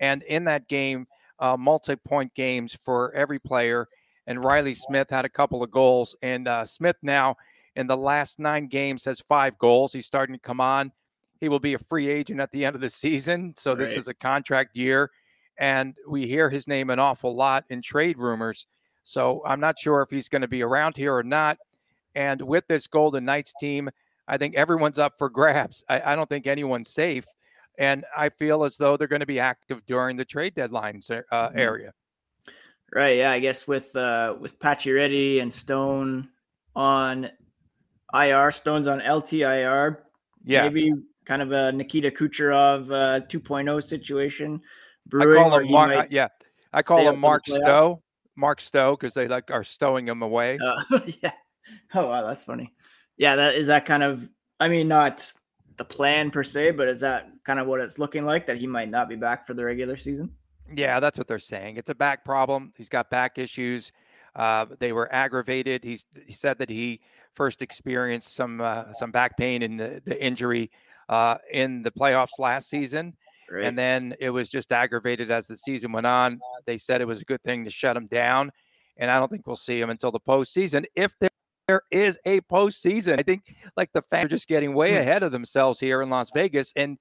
and 0.00 0.22
in 0.22 0.44
that 0.44 0.66
game, 0.66 1.06
uh, 1.38 1.58
multi-point 1.58 2.34
games 2.34 2.76
for 2.82 3.12
every 3.14 3.38
player. 3.38 3.86
And 4.26 4.42
Reilly 4.42 4.74
Smith 4.74 5.10
had 5.10 5.24
a 5.24 5.28
couple 5.28 5.62
of 5.62 5.70
goals, 5.70 6.16
and 6.22 6.48
uh, 6.48 6.64
Smith 6.64 6.96
now 7.02 7.36
in 7.76 7.86
the 7.86 7.96
last 7.96 8.38
nine 8.38 8.66
games 8.66 9.04
has 9.04 9.20
five 9.20 9.58
goals. 9.58 9.92
He's 9.92 10.06
starting 10.06 10.34
to 10.34 10.40
come 10.40 10.60
on. 10.60 10.92
He 11.40 11.48
will 11.48 11.60
be 11.60 11.74
a 11.74 11.78
free 11.78 12.08
agent 12.08 12.40
at 12.40 12.50
the 12.50 12.64
end 12.64 12.74
of 12.74 12.80
the 12.80 12.90
season, 12.90 13.54
so 13.56 13.74
this 13.74 13.94
is 13.94 14.08
a 14.08 14.14
contract 14.14 14.76
year, 14.76 15.10
and 15.58 15.94
we 16.08 16.26
hear 16.26 16.48
his 16.48 16.66
name 16.66 16.88
an 16.90 16.98
awful 16.98 17.34
lot 17.34 17.64
in 17.68 17.82
trade 17.82 18.16
rumors. 18.18 18.66
So 19.02 19.42
I'm 19.46 19.60
not 19.60 19.78
sure 19.78 20.02
if 20.02 20.10
he's 20.10 20.28
going 20.28 20.42
to 20.42 20.48
be 20.48 20.62
around 20.62 20.96
here 20.96 21.14
or 21.14 21.22
not. 21.22 21.58
And 22.14 22.42
with 22.42 22.66
this 22.66 22.86
Golden 22.86 23.24
Knights 23.24 23.52
team, 23.58 23.90
I 24.26 24.36
think 24.36 24.54
everyone's 24.54 24.98
up 24.98 25.18
for 25.18 25.28
grabs. 25.28 25.84
I, 25.88 26.12
I 26.12 26.16
don't 26.16 26.28
think 26.28 26.46
anyone's 26.46 26.90
safe. 26.90 27.26
And 27.78 28.04
I 28.16 28.28
feel 28.28 28.64
as 28.64 28.76
though 28.76 28.96
they're 28.96 29.08
going 29.08 29.20
to 29.20 29.26
be 29.26 29.40
active 29.40 29.84
during 29.86 30.16
the 30.16 30.24
trade 30.24 30.54
deadline 30.54 31.02
uh, 31.10 31.14
mm-hmm. 31.14 31.58
area. 31.58 31.92
Right. 32.92 33.18
Yeah. 33.18 33.30
I 33.30 33.38
guess 33.38 33.66
with 33.68 33.94
uh, 33.94 34.34
with 34.38 34.58
Pacioretty 34.58 35.40
and 35.40 35.52
Stone 35.52 36.28
on 36.74 37.30
IR, 38.12 38.50
Stone's 38.50 38.88
on 38.88 39.00
LTIR. 39.00 39.98
Yeah. 40.44 40.62
Maybe 40.62 40.92
kind 41.24 41.42
of 41.42 41.52
a 41.52 41.70
Nikita 41.70 42.10
Kucherov 42.10 42.90
uh, 42.90 43.26
2.0 43.26 43.82
situation. 43.82 44.60
Brewing, 45.06 45.38
I 45.38 45.42
call 45.42 45.58
him 45.60 45.70
Mark. 45.70 45.96
Uh, 45.96 46.04
yeah. 46.10 46.28
I 46.72 46.82
call 46.82 47.08
him 47.08 47.20
Mark 47.20 47.46
Stowe 47.46 48.02
Mark 48.40 48.60
Stowe 48.60 48.96
because 48.96 49.14
they 49.14 49.28
like 49.28 49.50
are 49.50 49.62
stowing 49.62 50.08
him 50.08 50.22
away. 50.22 50.58
Uh, 50.58 51.00
yeah. 51.22 51.32
Oh 51.94 52.06
wow, 52.08 52.26
that's 52.26 52.42
funny. 52.42 52.72
Yeah, 53.16 53.36
that 53.36 53.54
is 53.54 53.66
that 53.68 53.84
kind 53.84 54.02
of. 54.02 54.28
I 54.58 54.68
mean, 54.68 54.88
not 54.88 55.32
the 55.76 55.84
plan 55.84 56.30
per 56.30 56.42
se, 56.42 56.72
but 56.72 56.88
is 56.88 57.00
that 57.00 57.30
kind 57.44 57.58
of 57.58 57.66
what 57.66 57.80
it's 57.80 57.98
looking 57.98 58.24
like 58.24 58.46
that 58.46 58.58
he 58.58 58.66
might 58.66 58.90
not 58.90 59.08
be 59.08 59.16
back 59.16 59.46
for 59.46 59.54
the 59.54 59.64
regular 59.64 59.96
season? 59.96 60.30
Yeah, 60.74 61.00
that's 61.00 61.18
what 61.18 61.26
they're 61.26 61.38
saying. 61.38 61.76
It's 61.76 61.90
a 61.90 61.94
back 61.94 62.24
problem. 62.24 62.72
He's 62.76 62.88
got 62.88 63.10
back 63.10 63.38
issues. 63.38 63.92
Uh, 64.34 64.66
they 64.78 64.92
were 64.92 65.12
aggravated. 65.12 65.84
He's 65.84 66.04
he 66.26 66.32
said 66.32 66.58
that 66.58 66.70
he 66.70 67.00
first 67.34 67.62
experienced 67.62 68.34
some 68.34 68.60
uh, 68.60 68.92
some 68.92 69.10
back 69.10 69.36
pain 69.36 69.62
in 69.62 69.76
the, 69.76 70.02
the 70.04 70.22
injury 70.22 70.70
uh, 71.08 71.38
in 71.50 71.82
the 71.82 71.90
playoffs 71.90 72.38
last 72.38 72.68
season. 72.68 73.16
Right. 73.50 73.64
And 73.64 73.76
then 73.76 74.14
it 74.20 74.30
was 74.30 74.48
just 74.48 74.70
aggravated 74.70 75.30
as 75.30 75.48
the 75.48 75.56
season 75.56 75.90
went 75.90 76.06
on. 76.06 76.40
They 76.66 76.78
said 76.78 77.00
it 77.00 77.06
was 77.06 77.20
a 77.20 77.24
good 77.24 77.42
thing 77.42 77.64
to 77.64 77.70
shut 77.70 77.96
him 77.96 78.06
down. 78.06 78.52
And 78.96 79.10
I 79.10 79.18
don't 79.18 79.28
think 79.28 79.46
we'll 79.46 79.56
see 79.56 79.80
him 79.80 79.90
until 79.90 80.12
the 80.12 80.20
postseason. 80.20 80.84
If 80.94 81.16
there 81.70 81.82
is 81.92 82.18
a 82.24 82.40
postseason, 82.42 83.20
I 83.20 83.22
think 83.22 83.44
like 83.76 83.92
the 83.92 84.02
fans 84.02 84.26
are 84.26 84.28
just 84.36 84.48
getting 84.48 84.74
way 84.74 84.94
hmm. 84.94 84.98
ahead 84.98 85.22
of 85.22 85.30
themselves 85.30 85.78
here 85.78 86.02
in 86.02 86.10
Las 86.10 86.30
Vegas. 86.34 86.72
And 86.74 86.98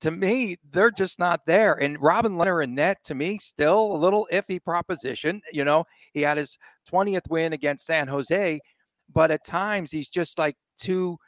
to 0.00 0.10
me, 0.10 0.56
they're 0.70 0.90
just 0.90 1.18
not 1.18 1.44
there. 1.44 1.74
And 1.74 2.00
Robin 2.00 2.32
Lehner 2.32 2.64
and 2.64 2.74
net, 2.74 3.04
to 3.04 3.14
me, 3.14 3.38
still 3.38 3.92
a 3.92 3.98
little 3.98 4.26
iffy 4.32 4.62
proposition. 4.62 5.42
You 5.52 5.64
know, 5.64 5.84
he 6.14 6.22
had 6.22 6.38
his 6.38 6.56
20th 6.90 7.28
win 7.28 7.52
against 7.52 7.84
San 7.84 8.08
Jose, 8.08 8.60
but 9.12 9.30
at 9.30 9.44
times 9.44 9.90
he's 9.90 10.08
just 10.08 10.38
like 10.38 10.56
too 10.78 11.18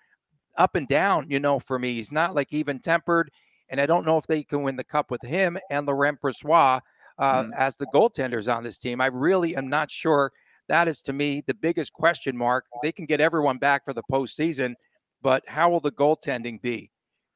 up 0.57 0.75
and 0.75 0.88
down, 0.88 1.26
you 1.29 1.41
know, 1.41 1.59
for 1.59 1.79
me. 1.79 1.93
He's 1.93 2.11
not 2.11 2.35
like 2.35 2.55
even 2.55 2.79
tempered. 2.79 3.31
And 3.69 3.83
I 3.83 3.85
don't 3.85 4.07
know 4.07 4.17
if 4.17 4.26
they 4.26 4.43
can 4.45 4.62
win 4.62 4.76
the 4.76 4.85
cup 4.85 5.11
with 5.11 5.23
him 5.23 5.59
and 5.71 5.87
Laurent 5.87 6.19
Brossoit 6.23 6.81
uh, 7.19 7.43
mm. 7.43 7.50
as 7.55 7.76
the 7.76 7.87
goaltenders 7.87 8.50
on 8.50 8.64
this 8.64 8.79
team. 8.79 9.02
I 9.02 9.07
really 9.07 9.57
am 9.57 9.69
not 9.69 9.91
sure. 9.91 10.33
That 10.73 10.88
is 10.88 11.02
to 11.02 11.12
me 11.12 11.43
the 11.47 11.52
biggest 11.52 11.93
question 11.93 12.35
mark. 12.35 12.64
They 12.83 12.93
can 12.93 13.05
get 13.05 13.21
everyone 13.21 13.59
back 13.59 13.85
for 13.85 13.93
the 13.93 14.02
postseason, 14.11 14.73
but 15.21 15.47
how 15.47 15.69
will 15.69 15.81
the 15.81 15.93
goaltending 15.93 16.62
be 16.62 16.91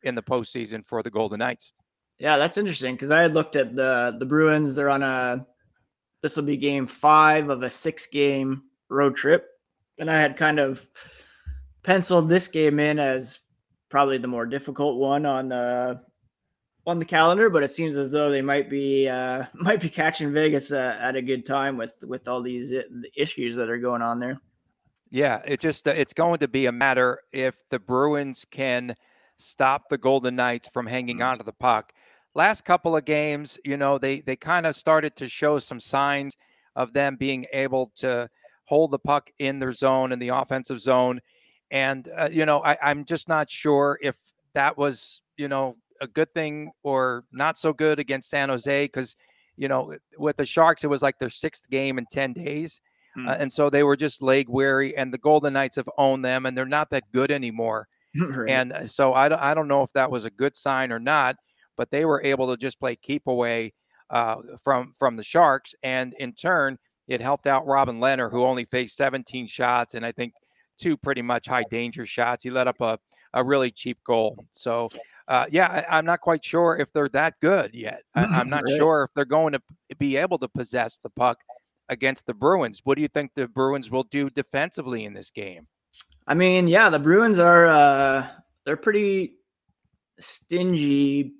in 0.04 0.14
the 0.14 0.22
postseason 0.22 0.86
for 0.86 1.02
the 1.02 1.10
Golden 1.10 1.40
Knights? 1.40 1.74
Yeah, 2.18 2.38
that's 2.38 2.56
interesting 2.56 2.94
because 2.94 3.10
I 3.10 3.20
had 3.20 3.34
looked 3.34 3.54
at 3.54 3.76
the 3.76 4.16
the 4.18 4.24
Bruins. 4.24 4.74
They're 4.74 4.88
on 4.88 5.02
a 5.02 5.46
this 6.22 6.34
will 6.34 6.44
be 6.44 6.56
game 6.56 6.86
five 6.86 7.50
of 7.50 7.62
a 7.62 7.68
six 7.68 8.06
game 8.06 8.62
road 8.88 9.16
trip, 9.16 9.46
and 9.98 10.10
I 10.10 10.18
had 10.18 10.38
kind 10.38 10.58
of 10.58 10.86
penciled 11.82 12.30
this 12.30 12.48
game 12.48 12.80
in 12.80 12.98
as 12.98 13.40
probably 13.90 14.16
the 14.16 14.28
more 14.28 14.46
difficult 14.46 14.96
one 14.96 15.26
on 15.26 15.50
the 15.50 16.00
on 16.86 16.98
the 16.98 17.04
calendar, 17.04 17.50
but 17.50 17.62
it 17.62 17.70
seems 17.70 17.96
as 17.96 18.10
though 18.10 18.30
they 18.30 18.42
might 18.42 18.70
be 18.70 19.08
uh, 19.08 19.44
might 19.54 19.80
be 19.80 19.88
catching 19.88 20.32
Vegas 20.32 20.72
uh, 20.72 20.96
at 21.00 21.16
a 21.16 21.22
good 21.22 21.44
time 21.44 21.76
with 21.76 21.96
with 22.04 22.28
all 22.28 22.42
these 22.42 22.72
uh, 22.72 22.82
issues 23.16 23.56
that 23.56 23.68
are 23.68 23.78
going 23.78 24.02
on 24.02 24.20
there. 24.20 24.40
Yeah, 25.10 25.40
it 25.44 25.60
just 25.60 25.86
uh, 25.86 25.92
it's 25.92 26.12
going 26.12 26.38
to 26.38 26.48
be 26.48 26.66
a 26.66 26.72
matter 26.72 27.20
if 27.32 27.56
the 27.70 27.78
Bruins 27.78 28.44
can 28.50 28.94
stop 29.36 29.88
the 29.88 29.98
Golden 29.98 30.36
Knights 30.36 30.68
from 30.68 30.86
hanging 30.86 31.18
mm-hmm. 31.18 31.26
onto 31.26 31.44
the 31.44 31.52
puck. 31.52 31.92
Last 32.34 32.64
couple 32.64 32.96
of 32.96 33.04
games, 33.04 33.58
you 33.64 33.76
know, 33.76 33.98
they 33.98 34.20
they 34.20 34.36
kind 34.36 34.66
of 34.66 34.76
started 34.76 35.16
to 35.16 35.28
show 35.28 35.58
some 35.58 35.80
signs 35.80 36.36
of 36.74 36.92
them 36.92 37.16
being 37.16 37.46
able 37.52 37.92
to 37.96 38.28
hold 38.64 38.90
the 38.90 38.98
puck 38.98 39.30
in 39.38 39.58
their 39.58 39.72
zone 39.72 40.12
in 40.12 40.18
the 40.18 40.28
offensive 40.28 40.80
zone, 40.80 41.20
and 41.70 42.08
uh, 42.16 42.28
you 42.30 42.44
know, 42.44 42.62
I, 42.62 42.76
I'm 42.82 43.04
just 43.04 43.28
not 43.28 43.50
sure 43.50 43.98
if 44.02 44.16
that 44.52 44.76
was 44.76 45.22
you 45.36 45.48
know 45.48 45.76
a 46.00 46.06
good 46.06 46.32
thing 46.34 46.70
or 46.82 47.24
not 47.32 47.58
so 47.58 47.72
good 47.72 47.98
against 47.98 48.30
San 48.30 48.48
Jose 48.48 48.84
because 48.84 49.16
you 49.56 49.68
know 49.68 49.94
with 50.18 50.36
the 50.36 50.44
Sharks 50.44 50.84
it 50.84 50.88
was 50.88 51.02
like 51.02 51.18
their 51.18 51.30
sixth 51.30 51.68
game 51.70 51.98
in 51.98 52.06
ten 52.10 52.32
days, 52.32 52.80
mm. 53.16 53.28
uh, 53.28 53.36
and 53.38 53.52
so 53.52 53.70
they 53.70 53.82
were 53.82 53.96
just 53.96 54.22
leg 54.22 54.48
weary. 54.48 54.96
And 54.96 55.12
the 55.12 55.18
Golden 55.18 55.52
Knights 55.52 55.76
have 55.76 55.88
owned 55.98 56.24
them, 56.24 56.46
and 56.46 56.56
they're 56.56 56.66
not 56.66 56.90
that 56.90 57.04
good 57.12 57.30
anymore. 57.30 57.88
right. 58.18 58.50
And 58.50 58.72
uh, 58.72 58.86
so 58.86 59.14
I 59.14 59.28
don't 59.28 59.40
I 59.40 59.54
don't 59.54 59.68
know 59.68 59.82
if 59.82 59.92
that 59.92 60.10
was 60.10 60.24
a 60.24 60.30
good 60.30 60.56
sign 60.56 60.92
or 60.92 60.98
not, 60.98 61.36
but 61.76 61.90
they 61.90 62.04
were 62.04 62.22
able 62.22 62.48
to 62.48 62.56
just 62.56 62.80
play 62.80 62.96
keep 62.96 63.26
away 63.26 63.74
uh, 64.10 64.36
from 64.62 64.92
from 64.98 65.16
the 65.16 65.22
Sharks, 65.22 65.74
and 65.82 66.14
in 66.18 66.32
turn 66.32 66.78
it 67.08 67.20
helped 67.20 67.46
out 67.46 67.66
Robin 67.66 68.00
Lehner, 68.00 68.30
who 68.30 68.44
only 68.44 68.64
faced 68.64 68.96
17 68.96 69.46
shots, 69.46 69.94
and 69.94 70.04
I 70.04 70.12
think 70.12 70.32
two 70.78 70.96
pretty 70.96 71.22
much 71.22 71.46
high 71.46 71.64
danger 71.70 72.04
shots. 72.04 72.42
He 72.42 72.50
let 72.50 72.66
up 72.66 72.80
a 72.80 72.98
a 73.36 73.44
really 73.44 73.70
cheap 73.70 73.98
goal. 74.02 74.44
So 74.52 74.90
uh, 75.28 75.44
yeah, 75.50 75.84
I, 75.88 75.98
am 75.98 76.06
not 76.06 76.20
quite 76.20 76.42
sure 76.44 76.76
if 76.76 76.92
they're 76.92 77.10
that 77.10 77.34
good 77.40 77.74
yet. 77.74 78.02
I, 78.14 78.24
am 78.40 78.48
not 78.48 78.64
right. 78.64 78.76
sure 78.76 79.04
if 79.04 79.14
they're 79.14 79.24
going 79.24 79.52
to 79.52 79.60
be 79.98 80.16
able 80.16 80.38
to 80.38 80.48
possess 80.48 80.98
the 80.98 81.10
puck 81.10 81.44
against 81.88 82.26
the 82.26 82.34
Bruins. 82.34 82.80
What 82.82 82.96
do 82.96 83.02
you 83.02 83.08
think 83.08 83.34
the 83.34 83.46
Bruins 83.46 83.90
will 83.90 84.04
do 84.04 84.30
defensively 84.30 85.04
in 85.04 85.12
this 85.12 85.30
game? 85.30 85.68
I 86.26 86.34
mean, 86.34 86.66
yeah, 86.66 86.88
the 86.88 86.98
Bruins 86.98 87.38
are 87.38 87.66
uh, 87.68 88.26
they're 88.64 88.76
pretty 88.76 89.36
stingy 90.18 91.34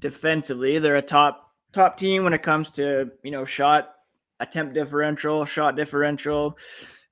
defensively. 0.00 0.78
They're 0.78 0.96
a 0.96 1.02
top 1.02 1.50
top 1.72 1.96
team 1.96 2.24
when 2.24 2.34
it 2.34 2.42
comes 2.42 2.70
to 2.72 3.10
you 3.22 3.30
know 3.30 3.44
shot 3.44 3.94
attempt 4.40 4.74
differential, 4.74 5.44
shot 5.44 5.76
differential. 5.76 6.58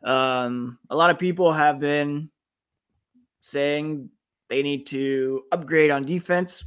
Um, 0.03 0.79
a 0.91 0.97
lot 0.97 1.11
of 1.11 1.19
people 1.19 1.53
have 1.53 1.79
been 1.79 2.31
saying 3.41 4.11
they 4.49 4.63
need 4.63 4.87
to 4.89 5.45
upgrade 5.53 5.91
on 5.91 6.03
defense 6.03 6.65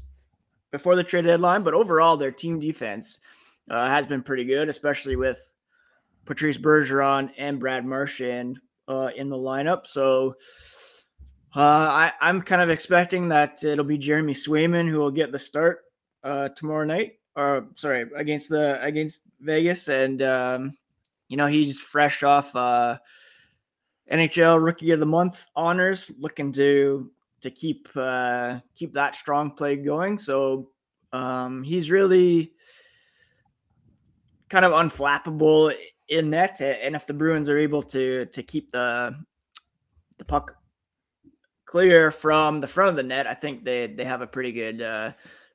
before 0.71 0.95
the 0.95 1.03
trade 1.03 1.25
deadline, 1.25 1.63
but 1.63 1.73
overall, 1.73 2.17
their 2.17 2.31
team 2.31 2.59
defense 2.59 3.19
uh, 3.69 3.87
has 3.87 4.05
been 4.05 4.23
pretty 4.23 4.45
good, 4.45 4.69
especially 4.69 5.15
with 5.15 5.51
Patrice 6.25 6.57
Bergeron 6.57 7.29
and 7.37 7.59
Brad 7.59 7.85
Marchand 7.85 8.59
uh, 8.87 9.09
in 9.15 9.29
the 9.29 9.35
lineup. 9.35 9.85
So 9.85 10.35
uh, 11.55 11.59
I, 12.19 12.29
am 12.29 12.41
kind 12.41 12.61
of 12.61 12.69
expecting 12.69 13.29
that 13.29 13.63
it'll 13.63 13.85
be 13.85 13.97
Jeremy 13.97 14.33
Swayman 14.33 14.89
who 14.89 14.97
will 14.97 15.11
get 15.11 15.31
the 15.31 15.39
start 15.39 15.81
uh, 16.23 16.49
tomorrow 16.49 16.85
night, 16.85 17.13
or 17.35 17.67
sorry, 17.75 18.05
against 18.15 18.49
the 18.49 18.81
against 18.81 19.21
Vegas, 19.39 19.87
and 19.89 20.21
um, 20.21 20.73
you 21.27 21.37
know 21.37 21.47
he's 21.47 21.79
fresh 21.79 22.23
off 22.23 22.55
uh, 22.55 22.97
NHL 24.11 24.63
Rookie 24.63 24.91
of 24.91 24.99
the 24.99 25.05
Month 25.05 25.45
honors, 25.55 26.11
looking 26.19 26.51
to 26.53 27.09
to 27.41 27.51
keep 27.51 27.87
uh, 27.95 28.59
keep 28.75 28.93
that 28.93 29.15
strong 29.15 29.51
play 29.51 29.75
going. 29.75 30.17
So 30.17 30.69
um, 31.11 31.63
he's 31.63 31.91
really 31.91 32.53
kind 34.49 34.65
of 34.65 34.71
unflappable 34.71 35.73
in 36.09 36.29
net, 36.29 36.59
and 36.61 36.95
if 36.95 37.07
the 37.07 37.13
Bruins 37.13 37.49
are 37.49 37.57
able 37.57 37.83
to 37.83 38.25
to 38.25 38.43
keep 38.43 38.71
the 38.71 39.15
the 40.17 40.25
puck 40.25 40.55
clear 41.65 42.11
from 42.11 42.61
the 42.61 42.67
front 42.67 42.91
of 42.91 42.95
the 42.95 43.03
net, 43.03 43.27
I 43.27 43.33
think 43.33 43.63
they 43.63 43.87
they 43.87 44.05
have 44.05 44.21
a 44.21 44.27
pretty 44.27 44.51
good 44.51 44.81
uh, 44.81 45.13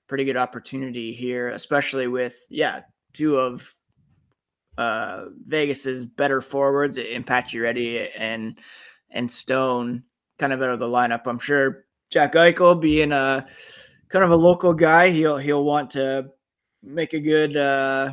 pretty 0.09 0.25
good 0.25 0.37
opportunity 0.37 1.13
here, 1.13 1.51
especially 1.51 2.07
with 2.07 2.47
yeah 2.51 2.81
two 3.13 3.39
of 3.39 3.78
uh, 4.79 5.27
Vegas's 5.45 6.07
better 6.07 6.41
forwards 6.41 6.97
in 6.97 7.25
Pacioretty 7.25 8.09
and 8.17 8.59
and 9.11 9.31
Stone 9.31 10.05
kind 10.39 10.53
of 10.53 10.63
out 10.63 10.71
of 10.71 10.79
the 10.79 10.87
lineup. 10.87 11.23
I'm 11.27 11.41
sure 11.41 11.85
Jack 12.11 12.35
Eichel, 12.35 12.81
being 12.81 13.13
a 13.13 13.47
kind 14.09 14.25
of 14.25 14.31
a 14.31 14.37
local 14.37 14.73
guy, 14.73 15.11
he'll 15.11 15.37
he'll 15.37 15.65
want 15.65 15.91
to 15.91 16.29
make 16.83 17.13
a 17.13 17.21
good 17.21 17.57
uh, 17.57 18.13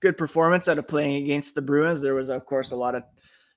good 0.00 0.16
performance 0.16 0.66
out 0.66 0.78
of 0.78 0.88
playing 0.88 1.22
against 1.22 1.54
the 1.54 1.62
Bruins. 1.62 2.00
There 2.00 2.14
was, 2.14 2.30
of 2.30 2.46
course, 2.46 2.70
a 2.70 2.76
lot 2.76 2.94
of 2.94 3.04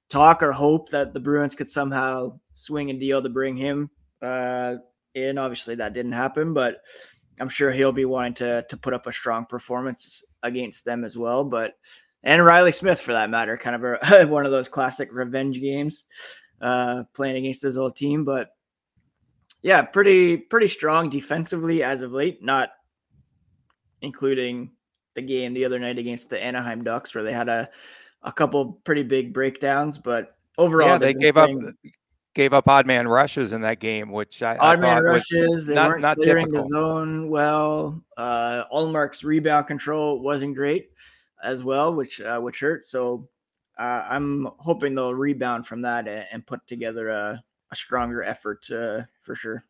talk 0.09 0.43
or 0.43 0.51
hope 0.51 0.89
that 0.89 1.13
the 1.13 1.19
Bruins 1.21 1.55
could 1.55 1.69
somehow 1.69 2.39
swing 2.53 2.89
a 2.89 2.93
deal 2.93 3.21
to 3.21 3.29
bring 3.29 3.55
him 3.55 3.89
uh, 4.21 4.75
in. 5.15 5.38
Obviously, 5.38 5.75
that 5.75 5.93
didn't 5.93 6.11
happen, 6.11 6.53
but 6.53 6.81
I'm 7.39 7.49
sure 7.49 7.71
he'll 7.71 7.93
be 7.93 8.05
wanting 8.05 8.33
to 8.35 8.65
to 8.67 8.75
put 8.75 8.93
up 8.93 9.07
a 9.07 9.13
strong 9.13 9.45
performance 9.45 10.21
against 10.43 10.83
them 10.83 11.05
as 11.05 11.17
well. 11.17 11.45
But 11.45 11.75
and 12.23 12.43
Reilly 12.43 12.71
Smith, 12.71 13.01
for 13.01 13.13
that 13.13 13.29
matter, 13.29 13.57
kind 13.57 13.75
of 13.75 13.99
a, 14.11 14.25
one 14.27 14.45
of 14.45 14.51
those 14.51 14.67
classic 14.67 15.09
revenge 15.11 15.59
games 15.59 16.03
uh, 16.61 17.03
playing 17.13 17.38
against 17.38 17.61
his 17.61 17.77
old 17.77 17.95
team. 17.95 18.25
But 18.25 18.49
yeah, 19.61 19.81
pretty 19.81 20.38
pretty 20.38 20.67
strong 20.67 21.09
defensively 21.09 21.83
as 21.83 22.01
of 22.01 22.11
late. 22.11 22.43
Not 22.43 22.71
including 24.01 24.71
the 25.15 25.21
game 25.21 25.53
the 25.53 25.65
other 25.65 25.79
night 25.79 25.97
against 25.97 26.29
the 26.29 26.41
Anaheim 26.41 26.83
Ducks, 26.83 27.15
where 27.15 27.23
they 27.23 27.33
had 27.33 27.49
a 27.49 27.69
a 28.23 28.31
couple 28.31 28.73
pretty 28.83 29.03
big 29.03 29.33
breakdowns. 29.33 29.97
But 29.97 30.35
overall, 30.57 30.89
yeah, 30.89 30.97
they 30.97 31.13
gave 31.13 31.35
playing, 31.35 31.67
up 31.69 31.91
gave 32.35 32.53
up 32.53 32.67
odd 32.67 32.85
man 32.85 33.07
rushes 33.07 33.53
in 33.53 33.61
that 33.61 33.79
game, 33.79 34.11
which 34.11 34.43
I, 34.43 34.57
odd 34.57 34.79
I 34.79 34.81
man 34.81 35.03
rushes. 35.03 35.67
They 35.67 35.75
not, 35.75 35.88
weren't 35.88 36.01
not 36.01 36.17
clearing 36.17 36.47
typical. 36.47 36.63
the 36.63 36.69
zone 36.69 37.29
well. 37.29 38.03
Uh, 38.17 38.65
Ullmark's 38.73 39.23
rebound 39.23 39.67
control 39.67 40.19
wasn't 40.21 40.55
great 40.55 40.89
as 41.43 41.63
well, 41.63 41.93
which 41.93 42.22
uh, 42.22 42.39
which 42.39 42.60
hurt. 42.60 42.86
So 42.86 43.27
uh, 43.77 44.05
I'm 44.10 44.50
hoping 44.58 44.96
they'll 44.96 45.15
rebound 45.15 45.67
from 45.67 45.81
that 45.81 46.08
and, 46.08 46.25
and 46.31 46.46
put 46.46 46.65
together 46.67 47.10
a 47.10 47.43
a 47.72 47.75
stronger 47.75 48.24
effort 48.24 48.69
uh, 48.72 49.01
for 49.22 49.36
sure. 49.36 49.63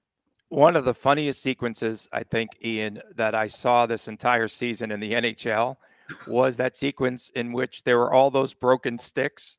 One 0.50 0.76
of 0.76 0.86
the 0.86 0.94
funniest 0.94 1.44
sequences, 1.44 2.10
I 2.12 2.24
think, 2.24 2.52
Ian, 2.64 3.02
that 3.16 3.36
I 3.36 3.48
saw 3.48 3.86
this 3.86 4.08
entire 4.08 4.48
season 4.48 4.92
in 4.92 5.00
the 5.00 5.14
NHL 5.14 5.78
was 6.26 6.58
that 6.58 6.76
sequence 6.76 7.30
in 7.36 7.54
which 7.54 7.84
there 7.84 8.00
were 8.00 8.12
all 8.12 8.32
those 8.32 8.56
broken 8.56 8.98
sticks. 8.98 9.59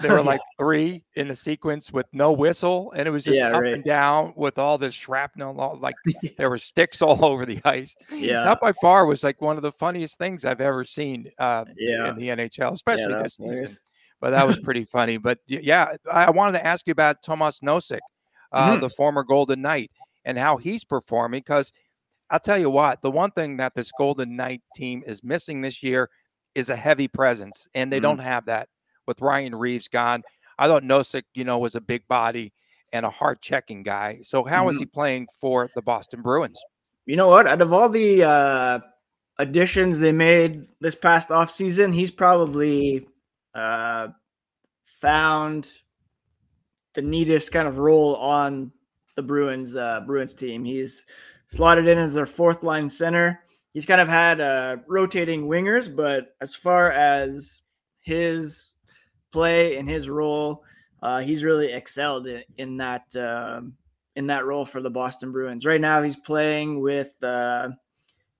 There 0.00 0.12
were 0.12 0.22
like 0.22 0.40
three 0.58 1.04
in 1.14 1.28
the 1.28 1.34
sequence 1.34 1.92
with 1.92 2.06
no 2.12 2.32
whistle, 2.32 2.92
and 2.96 3.06
it 3.06 3.10
was 3.10 3.24
just 3.24 3.38
yeah, 3.38 3.54
up 3.54 3.62
right. 3.62 3.74
and 3.74 3.84
down 3.84 4.32
with 4.36 4.58
all 4.58 4.78
this 4.78 4.94
shrapnel. 4.94 5.60
All, 5.60 5.78
Like 5.78 5.94
there 6.38 6.50
were 6.50 6.58
sticks 6.58 7.02
all 7.02 7.24
over 7.24 7.46
the 7.46 7.60
ice. 7.64 7.94
Yeah, 8.12 8.44
that 8.44 8.60
by 8.60 8.72
far 8.72 9.06
was 9.06 9.22
like 9.22 9.40
one 9.40 9.56
of 9.56 9.62
the 9.62 9.72
funniest 9.72 10.18
things 10.18 10.44
I've 10.44 10.60
ever 10.60 10.84
seen. 10.84 11.30
Uh, 11.38 11.64
yeah. 11.76 12.10
in 12.10 12.16
the 12.16 12.28
NHL, 12.28 12.72
especially 12.72 13.12
yeah, 13.12 13.22
this 13.22 13.36
season. 13.36 13.76
But 14.20 14.30
that 14.30 14.46
was 14.46 14.58
pretty 14.58 14.84
funny. 14.84 15.16
But 15.16 15.38
yeah, 15.46 15.94
I 16.10 16.30
wanted 16.30 16.58
to 16.58 16.66
ask 16.66 16.86
you 16.86 16.92
about 16.92 17.22
Tomas 17.22 17.60
Nosek, 17.60 18.00
uh, 18.52 18.72
mm-hmm. 18.72 18.80
the 18.80 18.90
former 18.90 19.22
Golden 19.22 19.62
Knight, 19.62 19.90
and 20.24 20.38
how 20.38 20.58
he's 20.58 20.84
performing 20.84 21.40
because 21.40 21.72
I'll 22.30 22.40
tell 22.40 22.58
you 22.58 22.70
what, 22.70 23.02
the 23.02 23.10
one 23.10 23.32
thing 23.32 23.56
that 23.56 23.74
this 23.74 23.90
Golden 23.98 24.36
Knight 24.36 24.62
team 24.74 25.02
is 25.06 25.24
missing 25.24 25.62
this 25.62 25.82
year 25.82 26.10
is 26.54 26.70
a 26.70 26.76
heavy 26.76 27.08
presence, 27.08 27.66
and 27.74 27.92
they 27.92 27.96
mm-hmm. 27.96 28.04
don't 28.04 28.18
have 28.18 28.46
that 28.46 28.68
with 29.10 29.20
Ryan 29.20 29.56
Reaves 29.56 29.88
gone. 29.88 30.22
I 30.56 30.68
thought 30.68 30.84
Nosek, 30.84 31.24
you 31.34 31.42
know, 31.42 31.58
was 31.58 31.74
a 31.74 31.80
big 31.80 32.06
body 32.06 32.52
and 32.92 33.04
a 33.04 33.10
hard 33.10 33.42
checking 33.42 33.82
guy. 33.82 34.20
So 34.22 34.44
how 34.44 34.62
mm-hmm. 34.62 34.70
is 34.70 34.78
he 34.78 34.86
playing 34.86 35.26
for 35.40 35.68
the 35.74 35.82
Boston 35.82 36.22
Bruins? 36.22 36.60
You 37.06 37.16
know 37.16 37.28
what? 37.28 37.48
Out 37.48 37.60
of 37.60 37.72
all 37.72 37.88
the 37.88 38.22
uh, 38.22 38.78
additions 39.38 39.98
they 39.98 40.12
made 40.12 40.68
this 40.80 40.94
past 40.94 41.32
off 41.32 41.50
season, 41.50 41.92
he's 41.92 42.12
probably 42.12 43.08
uh, 43.52 44.08
found 44.84 45.72
the 46.94 47.02
neatest 47.02 47.50
kind 47.50 47.66
of 47.66 47.78
role 47.78 48.14
on 48.16 48.70
the 49.16 49.22
Bruins 49.22 49.74
uh, 49.74 50.02
Bruins 50.06 50.34
team. 50.34 50.64
He's 50.64 51.04
slotted 51.48 51.88
in 51.88 51.98
as 51.98 52.14
their 52.14 52.26
fourth 52.26 52.62
line 52.62 52.88
center. 52.88 53.40
He's 53.72 53.86
kind 53.86 54.00
of 54.00 54.08
had 54.08 54.40
uh, 54.40 54.76
rotating 54.86 55.48
wingers, 55.48 55.94
but 55.94 56.36
as 56.40 56.54
far 56.54 56.92
as 56.92 57.62
his 58.02 58.69
play 59.32 59.76
and 59.76 59.88
his 59.88 60.08
role, 60.08 60.64
uh, 61.02 61.20
he's 61.20 61.44
really 61.44 61.72
excelled 61.72 62.26
in, 62.26 62.42
in 62.58 62.76
that 62.78 63.14
uh, 63.16 63.60
in 64.16 64.26
that 64.26 64.44
role 64.44 64.64
for 64.64 64.80
the 64.80 64.90
Boston 64.90 65.32
Bruins. 65.32 65.64
Right 65.64 65.80
now, 65.80 66.02
he's 66.02 66.16
playing 66.16 66.80
with 66.80 67.14
uh, 67.22 67.68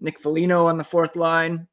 Nick 0.00 0.18
Foligno 0.18 0.66
on 0.66 0.78
the 0.78 0.84
fourth 0.84 1.16
line. 1.16 1.66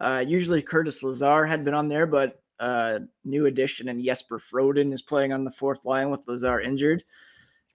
Uh, 0.00 0.24
usually, 0.26 0.60
Curtis 0.60 1.02
Lazar 1.02 1.46
had 1.46 1.64
been 1.64 1.74
on 1.74 1.88
there, 1.88 2.06
but 2.06 2.42
uh, 2.60 3.00
new 3.24 3.46
addition 3.46 3.88
and 3.88 4.04
Jesper 4.04 4.38
Froden 4.38 4.92
is 4.92 5.02
playing 5.02 5.32
on 5.32 5.44
the 5.44 5.50
fourth 5.50 5.84
line 5.84 6.10
with 6.10 6.20
Lazar 6.26 6.60
injured. 6.60 7.02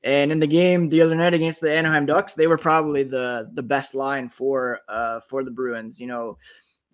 And 0.03 0.31
in 0.31 0.39
the 0.39 0.47
game 0.47 0.87
the 0.87 1.01
other 1.01 1.15
night 1.15 1.33
against 1.33 1.59
the 1.59 1.71
Anaheim 1.71 2.05
Ducks, 2.05 2.33
they 2.33 2.47
were 2.47 2.57
probably 2.57 3.03
the 3.03 3.49
the 3.53 3.63
best 3.63 3.93
line 3.93 4.29
for 4.29 4.79
uh, 4.87 5.19
for 5.19 5.43
the 5.43 5.51
Bruins. 5.51 5.99
You 5.99 6.07
know, 6.07 6.37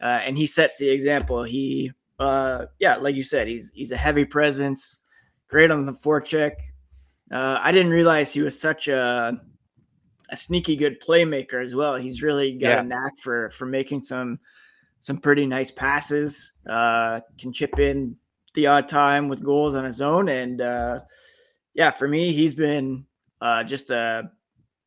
uh, 0.02 0.22
and 0.26 0.38
he 0.38 0.48
sets 0.48 0.78
the 0.78 0.90
example. 0.90 1.44
He, 1.44 1.92
uh, 2.20 2.66
yeah, 2.80 2.96
like 2.96 3.16
you 3.16 3.24
said, 3.24 3.48
he's 3.48 3.72
he's 3.74 3.92
a 3.92 3.98
heavy 3.98 4.26
presence, 4.26 5.02
great 5.50 5.72
on 5.72 5.86
the 5.86 5.92
forecheck. 5.92 6.54
Uh, 7.32 7.60
I 7.62 7.72
didn't 7.72 7.92
realize 7.92 8.32
he 8.32 8.42
was 8.42 8.60
such 8.60 8.88
a 8.88 9.40
a 10.30 10.36
sneaky 10.36 10.76
good 10.76 11.02
playmaker 11.02 11.64
as 11.64 11.76
well. 11.76 11.96
He's 11.96 12.24
really 12.24 12.58
got 12.58 12.70
yeah. 12.70 12.82
a 12.82 12.84
knack 12.84 13.18
for 13.18 13.50
for 13.50 13.66
making 13.66 14.04
some 14.04 14.40
some 15.02 15.18
pretty 15.18 15.46
nice 15.46 15.72
passes. 15.72 16.54
Uh, 16.68 17.22
can 17.38 17.54
chip 17.54 17.80
in 17.80 18.16
the 18.54 18.68
odd 18.68 18.88
time 18.88 19.28
with 19.28 19.44
goals 19.44 19.76
on 19.76 19.84
his 19.84 20.02
own, 20.02 20.30
and 20.30 20.62
uh, 20.62 21.00
yeah, 21.74 21.92
for 21.92 22.08
me, 22.08 22.32
he's 22.32 22.56
been 22.56 23.06
uh, 23.42 23.64
just 23.64 23.92
a 23.92 24.32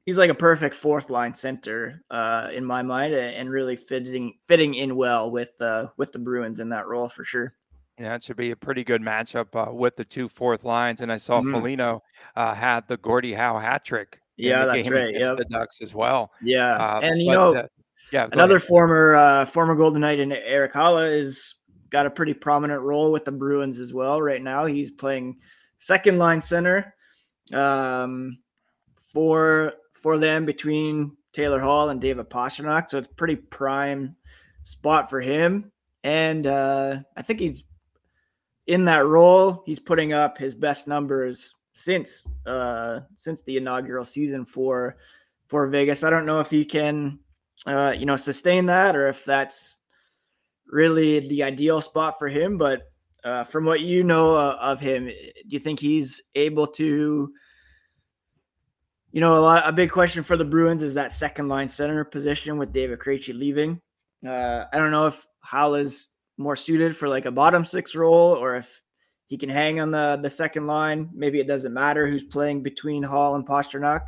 he's 0.08 0.16
like 0.16 0.30
a 0.30 0.34
perfect 0.34 0.74
fourth 0.74 1.10
line 1.10 1.34
center 1.34 2.02
uh, 2.10 2.48
in 2.54 2.64
my 2.64 2.80
mind, 2.80 3.12
and 3.12 3.50
really 3.50 3.76
fitting 3.76 4.32
fitting 4.46 4.72
in 4.72 4.96
well 4.96 5.30
with 5.30 5.54
uh, 5.60 5.88
with 5.98 6.12
the 6.12 6.18
Bruins 6.18 6.60
in 6.60 6.70
that 6.70 6.86
role 6.86 7.10
for 7.10 7.24
sure. 7.24 7.52
Yeah, 7.98 8.14
it 8.14 8.22
should 8.22 8.38
be 8.38 8.50
a 8.50 8.56
pretty 8.56 8.84
good 8.84 9.02
matchup 9.02 9.48
uh, 9.54 9.70
with 9.70 9.96
the 9.96 10.06
two 10.06 10.30
fourth 10.30 10.64
lines. 10.64 11.02
And 11.02 11.12
I 11.12 11.18
saw 11.18 11.42
mm-hmm. 11.42 11.52
Foligno 11.52 12.02
uh, 12.34 12.54
had 12.54 12.88
the 12.88 12.96
Gordie 12.96 13.34
Howe 13.34 13.58
hat 13.58 13.84
trick. 13.84 14.22
Yeah, 14.38 14.64
that's 14.64 14.88
right. 14.88 15.12
Yeah, 15.12 15.34
the 15.36 15.44
Ducks 15.44 15.82
as 15.82 15.94
well. 15.94 16.32
Yeah, 16.40 16.76
uh, 16.76 17.00
and 17.02 17.20
you 17.20 17.26
but, 17.26 17.34
know, 17.34 17.54
uh, 17.56 17.66
yeah, 18.10 18.28
another 18.32 18.56
ahead. 18.56 18.66
former 18.66 19.14
uh, 19.14 19.44
former 19.44 19.74
Golden 19.74 20.00
Knight 20.00 20.20
in 20.20 20.32
Erik 20.32 20.72
Haula 20.72 21.12
is 21.12 21.56
got 21.90 22.06
a 22.06 22.10
pretty 22.10 22.32
prominent 22.32 22.80
role 22.80 23.12
with 23.12 23.26
the 23.26 23.32
Bruins 23.32 23.78
as 23.78 23.92
well. 23.92 24.22
Right 24.22 24.42
now, 24.42 24.64
he's 24.64 24.90
playing 24.90 25.36
second 25.76 26.16
line 26.16 26.40
center 26.40 26.94
um, 27.52 28.38
for 29.12 29.74
for 29.98 30.18
them 30.18 30.44
between 30.44 31.16
Taylor 31.32 31.60
Hall 31.60 31.90
and 31.90 32.00
David 32.00 32.30
Pastrnak. 32.30 32.90
So 32.90 32.98
it's 32.98 33.08
pretty 33.16 33.36
prime 33.36 34.16
spot 34.62 35.10
for 35.10 35.20
him. 35.20 35.70
And 36.04 36.46
uh, 36.46 37.00
I 37.16 37.22
think 37.22 37.40
he's 37.40 37.64
in 38.66 38.84
that 38.84 39.06
role. 39.06 39.62
He's 39.66 39.80
putting 39.80 40.12
up 40.12 40.38
his 40.38 40.54
best 40.54 40.86
numbers 40.86 41.54
since 41.74 42.26
uh, 42.46 43.00
since 43.16 43.42
the 43.42 43.56
inaugural 43.56 44.04
season 44.04 44.44
for 44.44 44.96
for 45.48 45.66
Vegas. 45.66 46.04
I 46.04 46.10
don't 46.10 46.26
know 46.26 46.40
if 46.40 46.50
he 46.50 46.64
can 46.64 47.18
uh, 47.66 47.94
you 47.96 48.06
know 48.06 48.16
sustain 48.16 48.66
that 48.66 48.94
or 48.94 49.08
if 49.08 49.24
that's 49.24 49.78
really 50.66 51.20
the 51.20 51.42
ideal 51.42 51.80
spot 51.80 52.18
for 52.18 52.28
him, 52.28 52.58
but 52.58 52.90
uh, 53.24 53.42
from 53.42 53.64
what 53.64 53.80
you 53.80 54.04
know 54.04 54.36
uh, 54.36 54.56
of 54.60 54.80
him, 54.80 55.06
do 55.06 55.12
you 55.48 55.58
think 55.58 55.80
he's 55.80 56.22
able 56.34 56.66
to? 56.66 57.32
You 59.12 59.20
know, 59.20 59.38
a, 59.38 59.40
lot, 59.40 59.62
a 59.66 59.72
big 59.72 59.90
question 59.90 60.22
for 60.22 60.36
the 60.36 60.44
Bruins 60.44 60.82
is 60.82 60.94
that 60.94 61.12
second 61.12 61.48
line 61.48 61.68
center 61.68 62.04
position 62.04 62.58
with 62.58 62.72
David 62.72 62.98
Krejci 62.98 63.36
leaving. 63.36 63.80
Uh, 64.26 64.64
I 64.72 64.76
don't 64.76 64.90
know 64.90 65.06
if 65.06 65.26
Hal 65.42 65.74
is 65.76 66.10
more 66.36 66.56
suited 66.56 66.96
for 66.96 67.08
like 67.08 67.24
a 67.24 67.30
bottom 67.30 67.64
six 67.64 67.94
role 67.94 68.34
or 68.34 68.56
if 68.56 68.82
he 69.26 69.36
can 69.36 69.48
hang 69.48 69.80
on 69.80 69.90
the 69.90 70.18
the 70.20 70.30
second 70.30 70.66
line. 70.66 71.10
Maybe 71.14 71.40
it 71.40 71.46
doesn't 71.46 71.72
matter 71.72 72.06
who's 72.06 72.24
playing 72.24 72.62
between 72.62 73.02
Hall 73.02 73.34
and 73.34 73.46
Pastrnak. 73.46 74.06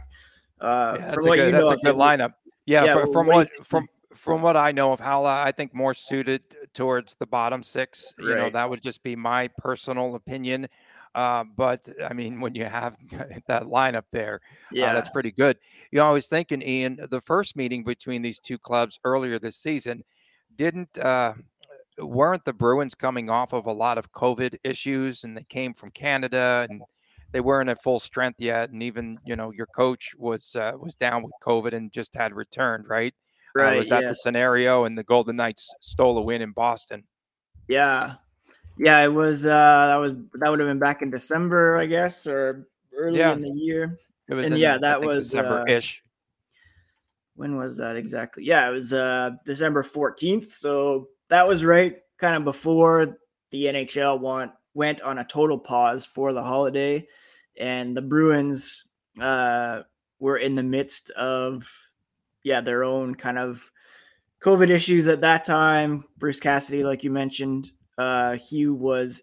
Uh, 0.61 0.97
yeah, 0.99 1.11
that's 1.11 1.25
a 1.25 1.29
good, 1.29 1.55
that's 1.55 1.71
a 1.71 1.77
good 1.77 1.97
lineup. 1.97 2.35
Yeah, 2.67 2.85
yeah 2.85 2.95
from, 2.95 3.13
from 3.13 3.27
what 3.27 3.51
from 3.65 3.89
from 4.15 4.43
what 4.43 4.57
I 4.57 4.73
know 4.73 4.93
of 4.93 5.01
Haula, 5.01 5.43
I 5.45 5.53
think 5.53 5.75
more 5.75 5.95
suited 5.95 6.43
towards 6.75 7.15
the 7.15 7.27
bottom 7.27 7.63
six. 7.63 8.13
You 8.19 8.35
know, 8.35 8.51
that 8.51 8.69
would 8.69 8.83
just 8.83 9.03
be 9.03 9.15
my 9.17 9.49
personal 9.59 10.15
opinion. 10.15 10.69
Uh, 11.14 11.44
but 11.57 11.88
I 12.05 12.12
mean, 12.12 12.40
when 12.40 12.55
you 12.55 12.64
have 12.64 12.96
that 13.46 13.64
lineup 13.64 14.05
there, 14.12 14.40
uh, 14.44 14.68
yeah, 14.73 14.90
uh, 14.90 14.94
that's 14.94 15.09
pretty 15.09 15.33
good. 15.33 15.59
You 15.90 15.99
know, 15.99 16.09
I 16.09 16.12
was 16.12 16.29
thinking, 16.29 16.62
Ian, 16.62 17.01
the 17.11 17.20
first 17.20 17.57
meeting 17.57 17.85
between 17.85 18.23
these 18.23 18.38
two 18.38 18.59
clubs 18.59 18.99
earlier 19.05 19.38
this 19.38 19.57
season 19.57 20.05
didn't 20.55 20.99
uh, 20.99 21.35
weren't 21.99 22.44
the 22.44 22.53
Bruins 22.53 22.94
coming 22.94 23.29
off 23.29 23.53
of 23.53 23.66
a 23.66 23.73
lot 23.73 23.99
of 23.99 24.12
COVID 24.12 24.57
issues, 24.62 25.25
and 25.25 25.37
they 25.37 25.44
came 25.44 25.75
from 25.75 25.90
Canada 25.90 26.66
and 26.68 26.83
they 27.33 27.40
weren't 27.40 27.70
at 27.70 27.83
full 27.83 27.99
strength 27.99 28.40
yet, 28.40 28.70
and 28.70 28.83
even 28.83 29.18
you 29.25 29.37
know 29.37 29.51
your 29.53 29.66
coach 29.66 30.14
was 30.16 30.57
uh, 30.57 30.73
was 30.79 30.94
down 30.94 31.23
with 31.23 31.33
COVID 31.42 31.73
and 31.73 31.92
just 31.92 32.14
had 32.14 32.35
returned, 32.35 32.88
right? 32.88 33.14
Right. 33.55 33.75
Uh, 33.75 33.79
was 33.79 33.88
that 33.88 34.03
yeah. 34.03 34.09
the 34.11 34.14
scenario? 34.14 34.85
And 34.85 34.96
the 34.96 35.03
Golden 35.03 35.37
Knights 35.37 35.73
stole 35.81 36.16
a 36.18 36.23
win 36.23 36.42
in 36.42 36.53
Boston. 36.53 37.05
Yeah. 37.68 38.14
Yeah, 38.79 39.01
it 39.03 39.13
was 39.13 39.45
uh 39.45 39.87
that 39.89 39.97
was 39.97 40.13
that 40.35 40.51
would 40.51 40.61
have 40.61 40.69
been 40.69 40.79
back 40.79 41.03
in 41.03 41.11
December, 41.11 41.79
I 41.79 41.87
guess, 41.87 42.27
or 42.27 42.67
early 42.97 43.19
yeah. 43.19 43.33
in 43.33 43.41
the 43.41 43.51
year. 43.51 43.99
It 44.29 44.35
was 44.35 44.47
and 44.47 44.55
in, 44.55 44.61
yeah, 44.61 44.79
that 44.79 45.01
was 45.01 45.31
December 45.31 45.67
ish. 45.69 46.03
Uh, 46.05 46.09
when 47.37 47.57
was 47.57 47.77
that 47.79 47.97
exactly? 47.97 48.45
Yeah, 48.45 48.69
it 48.69 48.73
was 48.73 48.93
uh 48.93 49.31
December 49.45 49.83
14th. 49.83 50.51
So 50.53 51.09
that 51.29 51.47
was 51.47 51.65
right 51.65 51.97
kind 52.19 52.37
of 52.37 52.45
before 52.45 53.19
the 53.51 53.65
NHL 53.65 54.21
want 54.21 54.53
went 54.75 55.01
on 55.03 55.19
a 55.19 55.25
total 55.25 55.59
pause 55.59 56.07
for 56.07 56.33
the 56.33 56.43
holiday 56.43 57.07
and 57.59 57.97
the 57.97 58.03
Bruins 58.03 58.85
uh 59.21 59.83
were 60.21 60.37
in 60.37 60.55
the 60.55 60.63
midst 60.63 61.11
of 61.11 61.69
yeah, 62.43 62.61
their 62.61 62.85
own 62.85 63.15
kind 63.15 63.39
of 63.39 63.71
COVID 64.43 64.71
issues 64.71 65.07
at 65.07 65.21
that 65.21 65.45
time. 65.45 66.05
Bruce 66.19 66.41
Cassidy, 66.41 66.85
like 66.85 67.05
you 67.05 67.11
mentioned, 67.11 67.73
uh, 68.01 68.37
he 68.37 68.67
was 68.67 69.23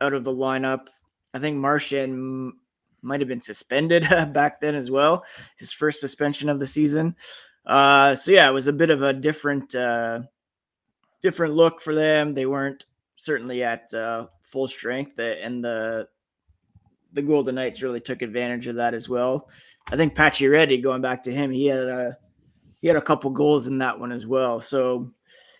out 0.00 0.14
of 0.14 0.24
the 0.24 0.34
lineup. 0.34 0.88
I 1.32 1.38
think 1.38 1.56
Marchand 1.56 2.52
might 3.02 3.20
have 3.20 3.28
been 3.28 3.40
suspended 3.40 4.02
back 4.32 4.60
then 4.60 4.74
as 4.74 4.90
well. 4.90 5.24
His 5.56 5.72
first 5.72 6.00
suspension 6.00 6.48
of 6.48 6.58
the 6.58 6.66
season. 6.66 7.14
Uh, 7.64 8.16
so 8.16 8.32
yeah, 8.32 8.48
it 8.48 8.52
was 8.52 8.66
a 8.66 8.72
bit 8.72 8.90
of 8.90 9.02
a 9.02 9.12
different, 9.12 9.76
uh, 9.76 10.22
different 11.22 11.54
look 11.54 11.80
for 11.80 11.94
them. 11.94 12.34
They 12.34 12.46
weren't 12.46 12.84
certainly 13.14 13.62
at 13.62 13.94
uh, 13.94 14.26
full 14.42 14.66
strength, 14.66 15.20
and 15.20 15.64
the 15.64 16.08
the 17.12 17.22
Golden 17.22 17.54
Knights 17.54 17.80
really 17.80 18.00
took 18.00 18.22
advantage 18.22 18.66
of 18.66 18.74
that 18.74 18.92
as 18.92 19.08
well. 19.08 19.48
I 19.92 19.96
think 19.96 20.16
Pacioretty, 20.16 20.82
going 20.82 21.00
back 21.00 21.22
to 21.22 21.32
him, 21.32 21.52
he 21.52 21.66
had 21.66 21.78
a 21.78 22.18
he 22.80 22.88
had 22.88 22.96
a 22.96 23.02
couple 23.02 23.30
goals 23.30 23.68
in 23.68 23.78
that 23.78 24.00
one 24.00 24.10
as 24.10 24.26
well. 24.26 24.58
So 24.58 25.12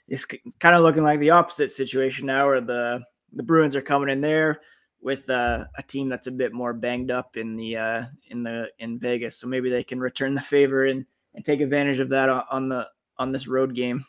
it's 0.08 0.24
kind 0.58 0.74
of 0.74 0.82
looking 0.82 1.02
like 1.02 1.20
the 1.20 1.30
opposite 1.30 1.72
situation 1.72 2.26
now, 2.26 2.46
where 2.46 2.60
the 2.60 3.02
the 3.32 3.42
Bruins 3.42 3.76
are 3.76 3.82
coming 3.82 4.10
in 4.10 4.20
there 4.20 4.60
with 5.00 5.28
uh, 5.28 5.64
a 5.76 5.82
team 5.82 6.08
that's 6.08 6.26
a 6.26 6.32
bit 6.32 6.52
more 6.52 6.72
banged 6.72 7.10
up 7.10 7.36
in 7.36 7.56
the 7.56 7.76
uh, 7.76 8.04
in 8.28 8.42
the 8.42 8.68
in 8.78 8.98
Vegas. 8.98 9.38
So 9.38 9.46
maybe 9.46 9.70
they 9.70 9.84
can 9.84 10.00
return 10.00 10.34
the 10.34 10.40
favor 10.40 10.86
and 10.86 11.04
and 11.34 11.44
take 11.44 11.60
advantage 11.60 12.00
of 12.00 12.08
that 12.10 12.28
on 12.28 12.68
the 12.68 12.88
on 13.18 13.32
this 13.32 13.46
road 13.46 13.74
game. 13.74 14.04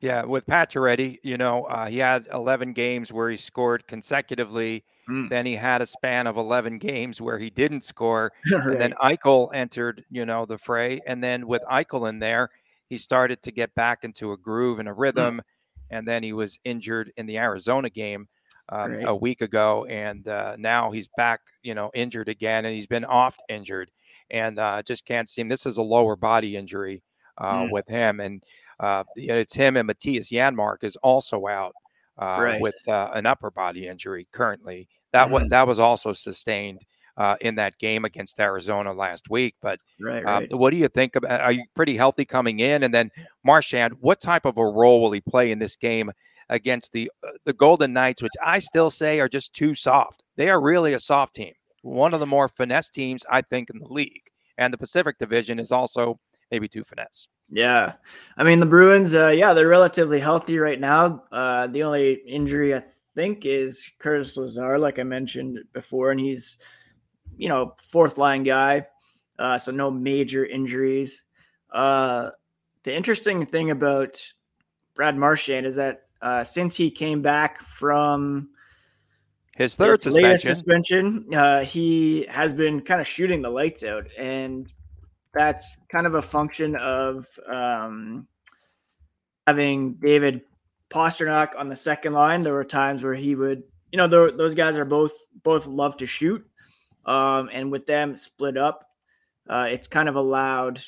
Yeah, 0.00 0.24
with 0.24 0.46
Pacioretty, 0.46 1.18
you 1.22 1.36
know, 1.36 1.64
uh, 1.64 1.86
he 1.86 1.98
had 1.98 2.26
11 2.32 2.72
games 2.72 3.12
where 3.12 3.28
he 3.28 3.36
scored 3.36 3.86
consecutively. 3.86 4.82
Mm. 5.06 5.28
Then 5.28 5.44
he 5.44 5.56
had 5.56 5.82
a 5.82 5.86
span 5.86 6.26
of 6.26 6.38
11 6.38 6.78
games 6.78 7.20
where 7.20 7.38
he 7.38 7.50
didn't 7.50 7.84
score. 7.84 8.32
right. 8.50 8.66
And 8.66 8.80
then 8.80 8.94
Eichel 9.02 9.50
entered, 9.52 10.04
you 10.10 10.24
know, 10.24 10.46
the 10.46 10.56
fray. 10.56 11.02
And 11.06 11.22
then 11.22 11.46
with 11.46 11.62
Eichel 11.70 12.08
in 12.08 12.18
there, 12.18 12.48
he 12.90 12.98
started 12.98 13.40
to 13.42 13.50
get 13.50 13.74
back 13.74 14.00
into 14.04 14.32
a 14.32 14.36
groove 14.36 14.78
and 14.78 14.88
a 14.88 14.92
mm. 14.92 14.98
rhythm. 14.98 15.36
Mm. 15.38 15.40
And 15.92 16.06
then 16.06 16.22
he 16.22 16.34
was 16.34 16.58
injured 16.64 17.10
in 17.16 17.24
the 17.24 17.38
Arizona 17.38 17.88
game 17.88 18.28
um, 18.68 18.92
right. 18.92 19.04
a 19.08 19.14
week 19.14 19.40
ago. 19.40 19.86
And 19.86 20.28
uh, 20.28 20.56
now 20.58 20.90
he's 20.90 21.08
back, 21.16 21.40
you 21.62 21.74
know, 21.74 21.90
injured 21.94 22.28
again. 22.28 22.66
And 22.66 22.74
he's 22.74 22.86
been 22.86 23.06
oft 23.06 23.40
injured. 23.48 23.90
And 24.30 24.58
uh, 24.58 24.82
just 24.82 25.06
can't 25.06 25.28
seem, 25.28 25.48
this 25.48 25.64
is 25.64 25.78
a 25.78 25.82
lower 25.82 26.14
body 26.14 26.56
injury 26.56 27.02
uh, 27.38 27.62
mm. 27.62 27.72
with 27.72 27.88
him. 27.88 28.20
And, 28.20 28.44
uh, 28.78 29.04
it's 29.14 29.54
him 29.54 29.76
and 29.76 29.88
Mattias 29.88 30.32
Janmark 30.32 30.84
is 30.84 30.96
also 30.96 31.46
out 31.46 31.74
uh, 32.20 32.38
right. 32.40 32.60
with 32.60 32.76
uh, 32.88 33.10
an 33.14 33.26
upper 33.26 33.50
body 33.50 33.86
injury 33.86 34.26
currently. 34.32 34.88
That 35.12 35.28
mm. 35.28 35.32
was 35.32 35.48
that 35.48 35.66
was 35.66 35.78
also 35.78 36.12
sustained 36.12 36.80
uh, 37.16 37.36
in 37.40 37.56
that 37.56 37.78
game 37.78 38.04
against 38.04 38.40
Arizona 38.40 38.92
last 38.92 39.30
week. 39.30 39.56
But 39.60 39.80
right, 40.00 40.24
um, 40.24 40.42
right. 40.42 40.54
what 40.54 40.70
do 40.70 40.76
you 40.76 40.88
think 40.88 41.16
about? 41.16 41.40
Are 41.40 41.52
you 41.52 41.64
pretty 41.74 41.96
healthy 41.96 42.24
coming 42.24 42.60
in? 42.60 42.82
And 42.82 42.94
then 42.94 43.10
Marchand, 43.44 43.94
what 44.00 44.20
type 44.20 44.44
of 44.44 44.56
a 44.56 44.64
role 44.64 45.02
will 45.02 45.12
he 45.12 45.20
play 45.20 45.50
in 45.50 45.58
this 45.58 45.76
game 45.76 46.10
against 46.48 46.92
the 46.92 47.10
uh, 47.24 47.30
the 47.44 47.52
Golden 47.52 47.92
Knights, 47.92 48.22
which 48.22 48.32
I 48.44 48.58
still 48.58 48.90
say 48.90 49.20
are 49.20 49.28
just 49.28 49.52
too 49.54 49.74
soft? 49.74 50.22
They 50.36 50.48
are 50.48 50.60
really 50.60 50.92
a 50.92 51.00
soft 51.00 51.34
team, 51.34 51.52
one 51.82 52.14
of 52.14 52.20
the 52.20 52.26
more 52.26 52.48
finesse 52.48 52.90
teams 52.90 53.24
I 53.30 53.42
think 53.42 53.70
in 53.70 53.78
the 53.78 53.88
league. 53.88 54.22
And 54.58 54.72
the 54.72 54.78
Pacific 54.78 55.18
Division 55.18 55.58
is 55.58 55.72
also 55.72 56.20
maybe 56.50 56.68
too 56.68 56.84
finesse. 56.84 57.28
Yeah, 57.48 57.94
I 58.36 58.44
mean 58.44 58.60
the 58.60 58.66
Bruins. 58.66 59.14
Uh, 59.14 59.28
yeah, 59.28 59.52
they're 59.52 59.68
relatively 59.68 60.20
healthy 60.20 60.58
right 60.58 60.80
now. 60.80 61.24
Uh, 61.32 61.66
the 61.66 61.82
only 61.82 62.14
injury 62.26 62.74
I 62.74 62.82
think 63.14 63.44
is 63.44 63.88
Curtis 63.98 64.36
Lazar, 64.36 64.78
like 64.78 64.98
I 64.98 65.02
mentioned 65.02 65.58
before, 65.72 66.10
and 66.10 66.20
he's 66.20 66.58
you 67.40 67.48
know 67.48 67.74
fourth 67.82 68.18
line 68.18 68.42
guy, 68.42 68.86
uh, 69.38 69.58
so 69.58 69.72
no 69.72 69.90
major 69.90 70.44
injuries. 70.44 71.24
Uh, 71.72 72.30
the 72.84 72.94
interesting 72.94 73.46
thing 73.46 73.70
about 73.70 74.22
Brad 74.94 75.16
Marchand 75.16 75.66
is 75.66 75.76
that 75.76 76.02
uh, 76.20 76.44
since 76.44 76.76
he 76.76 76.90
came 76.90 77.22
back 77.22 77.62
from 77.62 78.50
his 79.56 79.74
third 79.74 79.92
his 79.92 80.02
suspension, 80.02 80.54
suspension 80.54 81.34
uh, 81.34 81.64
he 81.64 82.26
has 82.28 82.52
been 82.52 82.82
kind 82.82 83.00
of 83.00 83.06
shooting 83.06 83.40
the 83.40 83.50
lights 83.50 83.82
out, 83.82 84.06
and 84.18 84.72
that's 85.32 85.78
kind 85.88 86.06
of 86.06 86.16
a 86.16 86.22
function 86.22 86.76
of 86.76 87.26
um, 87.50 88.26
having 89.46 89.94
David 89.94 90.42
Pastrnak 90.90 91.56
on 91.56 91.70
the 91.70 91.76
second 91.76 92.12
line. 92.12 92.42
There 92.42 92.52
were 92.52 92.64
times 92.64 93.02
where 93.02 93.14
he 93.14 93.34
would, 93.34 93.62
you 93.92 93.96
know, 93.96 94.06
those 94.06 94.54
guys 94.54 94.76
are 94.76 94.84
both 94.84 95.12
both 95.42 95.66
love 95.66 95.96
to 95.98 96.06
shoot, 96.06 96.44
um, 97.06 97.48
and 97.52 97.70
with 97.70 97.86
them 97.86 98.16
split 98.16 98.56
up, 98.56 98.84
uh, 99.48 99.66
it's 99.70 99.88
kind 99.88 100.08
of 100.08 100.16
allowed 100.16 100.82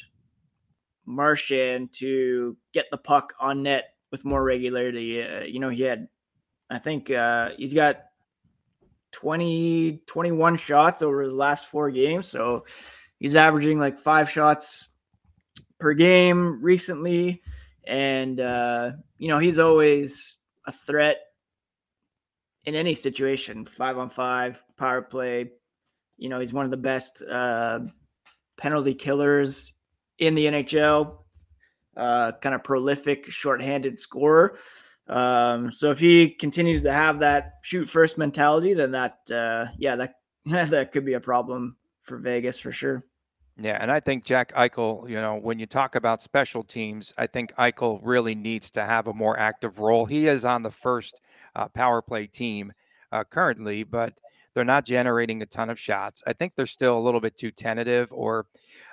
Marchand 1.06 1.92
to 1.94 2.56
get 2.72 2.86
the 2.90 2.98
puck 2.98 3.34
on 3.40 3.62
net 3.62 3.94
with 4.10 4.24
more 4.24 4.42
regularity. 4.42 5.22
Uh, 5.22 5.40
you 5.40 5.58
know, 5.58 5.68
he 5.68 5.82
had, 5.82 6.08
I 6.70 6.78
think, 6.78 7.10
uh, 7.10 7.50
he's 7.56 7.74
got 7.74 8.02
20, 9.12 10.02
21 10.06 10.56
shots 10.56 11.02
over 11.02 11.22
his 11.22 11.32
last 11.32 11.66
four 11.68 11.90
games, 11.90 12.28
so 12.28 12.64
he's 13.18 13.34
averaging 13.34 13.78
like 13.78 13.98
five 13.98 14.30
shots 14.30 14.88
per 15.78 15.94
game 15.94 16.62
recently. 16.62 17.42
And, 17.84 18.38
uh, 18.38 18.92
you 19.18 19.28
know, 19.28 19.38
he's 19.38 19.58
always 19.58 20.36
a 20.66 20.72
threat 20.72 21.18
in 22.64 22.74
any 22.74 22.94
situation 22.94 23.64
five 23.64 23.98
on 23.98 24.08
five, 24.08 24.62
power 24.76 25.02
play. 25.02 25.50
You 26.22 26.28
know, 26.28 26.38
he's 26.38 26.52
one 26.52 26.64
of 26.64 26.70
the 26.70 26.76
best 26.76 27.20
uh, 27.20 27.80
penalty 28.56 28.94
killers 28.94 29.72
in 30.18 30.36
the 30.36 30.46
NHL, 30.46 31.16
uh, 31.96 32.32
kind 32.40 32.54
of 32.54 32.62
prolific 32.62 33.28
shorthanded 33.28 33.98
scorer. 33.98 34.56
Um, 35.08 35.72
so 35.72 35.90
if 35.90 35.98
he 35.98 36.30
continues 36.30 36.84
to 36.84 36.92
have 36.92 37.18
that 37.18 37.54
shoot 37.62 37.88
first 37.88 38.18
mentality, 38.18 38.72
then 38.72 38.92
that, 38.92 39.18
uh, 39.32 39.66
yeah, 39.76 39.96
that 39.96 40.14
that 40.46 40.92
could 40.92 41.04
be 41.04 41.14
a 41.14 41.20
problem 41.20 41.76
for 42.02 42.18
Vegas 42.18 42.60
for 42.60 42.70
sure. 42.70 43.04
Yeah, 43.60 43.78
and 43.80 43.90
I 43.90 43.98
think 43.98 44.24
Jack 44.24 44.54
Eichel, 44.54 45.10
you 45.10 45.20
know, 45.20 45.34
when 45.34 45.58
you 45.58 45.66
talk 45.66 45.96
about 45.96 46.22
special 46.22 46.62
teams, 46.62 47.12
I 47.18 47.26
think 47.26 47.52
Eichel 47.56 47.98
really 48.00 48.36
needs 48.36 48.70
to 48.72 48.84
have 48.84 49.08
a 49.08 49.12
more 49.12 49.36
active 49.36 49.80
role. 49.80 50.06
He 50.06 50.28
is 50.28 50.44
on 50.44 50.62
the 50.62 50.70
first 50.70 51.20
uh, 51.56 51.66
power 51.66 52.00
play 52.00 52.28
team 52.28 52.72
uh, 53.10 53.24
currently, 53.24 53.82
but 53.82 54.14
they're 54.54 54.64
not 54.64 54.84
generating 54.84 55.42
a 55.42 55.46
ton 55.46 55.70
of 55.70 55.78
shots. 55.78 56.22
I 56.26 56.32
think 56.32 56.54
they're 56.54 56.66
still 56.66 56.98
a 56.98 57.00
little 57.00 57.20
bit 57.20 57.36
too 57.36 57.50
tentative, 57.50 58.12
or 58.12 58.46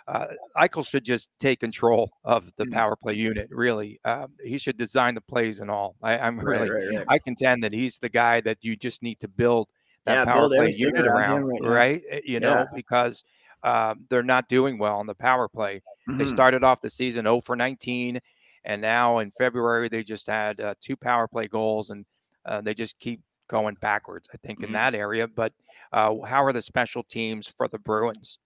uh, 0.07 0.27
Eichel 0.57 0.87
should 0.87 1.03
just 1.03 1.29
take 1.39 1.59
control 1.59 2.11
of 2.23 2.51
the 2.55 2.65
mm. 2.65 2.73
power 2.73 2.95
play 2.95 3.13
unit. 3.13 3.49
Really, 3.51 3.99
uh, 4.05 4.27
he 4.43 4.57
should 4.57 4.77
design 4.77 5.15
the 5.15 5.21
plays 5.21 5.59
and 5.59 5.69
all. 5.69 5.95
I, 6.01 6.17
am 6.17 6.39
really, 6.39 6.69
right, 6.69 6.97
right. 6.97 7.05
I 7.07 7.19
contend 7.19 7.63
that 7.63 7.73
he's 7.73 7.97
the 7.97 8.09
guy 8.09 8.41
that 8.41 8.57
you 8.61 8.75
just 8.75 9.03
need 9.03 9.19
to 9.19 9.27
build 9.27 9.67
that 10.05 10.13
yeah, 10.13 10.25
power 10.25 10.47
play 10.49 10.73
unit 10.75 11.05
around, 11.05 11.45
right, 11.45 11.61
right? 11.61 12.01
Eh, 12.09 12.21
you 12.25 12.39
know, 12.39 12.49
yeah. 12.49 12.65
because 12.73 13.23
uh, 13.63 13.95
they're 14.09 14.23
not 14.23 14.47
doing 14.47 14.77
well 14.77 14.97
on 14.97 15.07
the 15.07 15.15
power 15.15 15.47
play. 15.47 15.81
Mm-hmm. 16.07 16.17
They 16.17 16.25
started 16.25 16.63
off 16.63 16.81
the 16.81 16.89
season 16.89 17.25
0 17.25 17.41
for 17.41 17.55
19, 17.55 18.19
and 18.63 18.81
now 18.81 19.19
in 19.19 19.31
February 19.37 19.89
they 19.89 20.03
just 20.03 20.27
had 20.27 20.61
uh, 20.61 20.75
two 20.79 20.95
power 20.95 21.27
play 21.27 21.47
goals, 21.47 21.89
and 21.89 22.05
uh, 22.45 22.61
they 22.61 22.73
just 22.73 22.97
keep 22.99 23.21
going 23.49 23.75
backwards. 23.81 24.29
I 24.33 24.37
think 24.37 24.59
mm-hmm. 24.59 24.67
in 24.67 24.73
that 24.73 24.95
area. 24.95 25.27
But 25.27 25.53
uh, 25.91 26.15
how 26.25 26.43
are 26.43 26.53
the 26.53 26.61
special 26.61 27.03
teams 27.03 27.47
for 27.47 27.67
the 27.67 27.79
Bruins? 27.79 28.37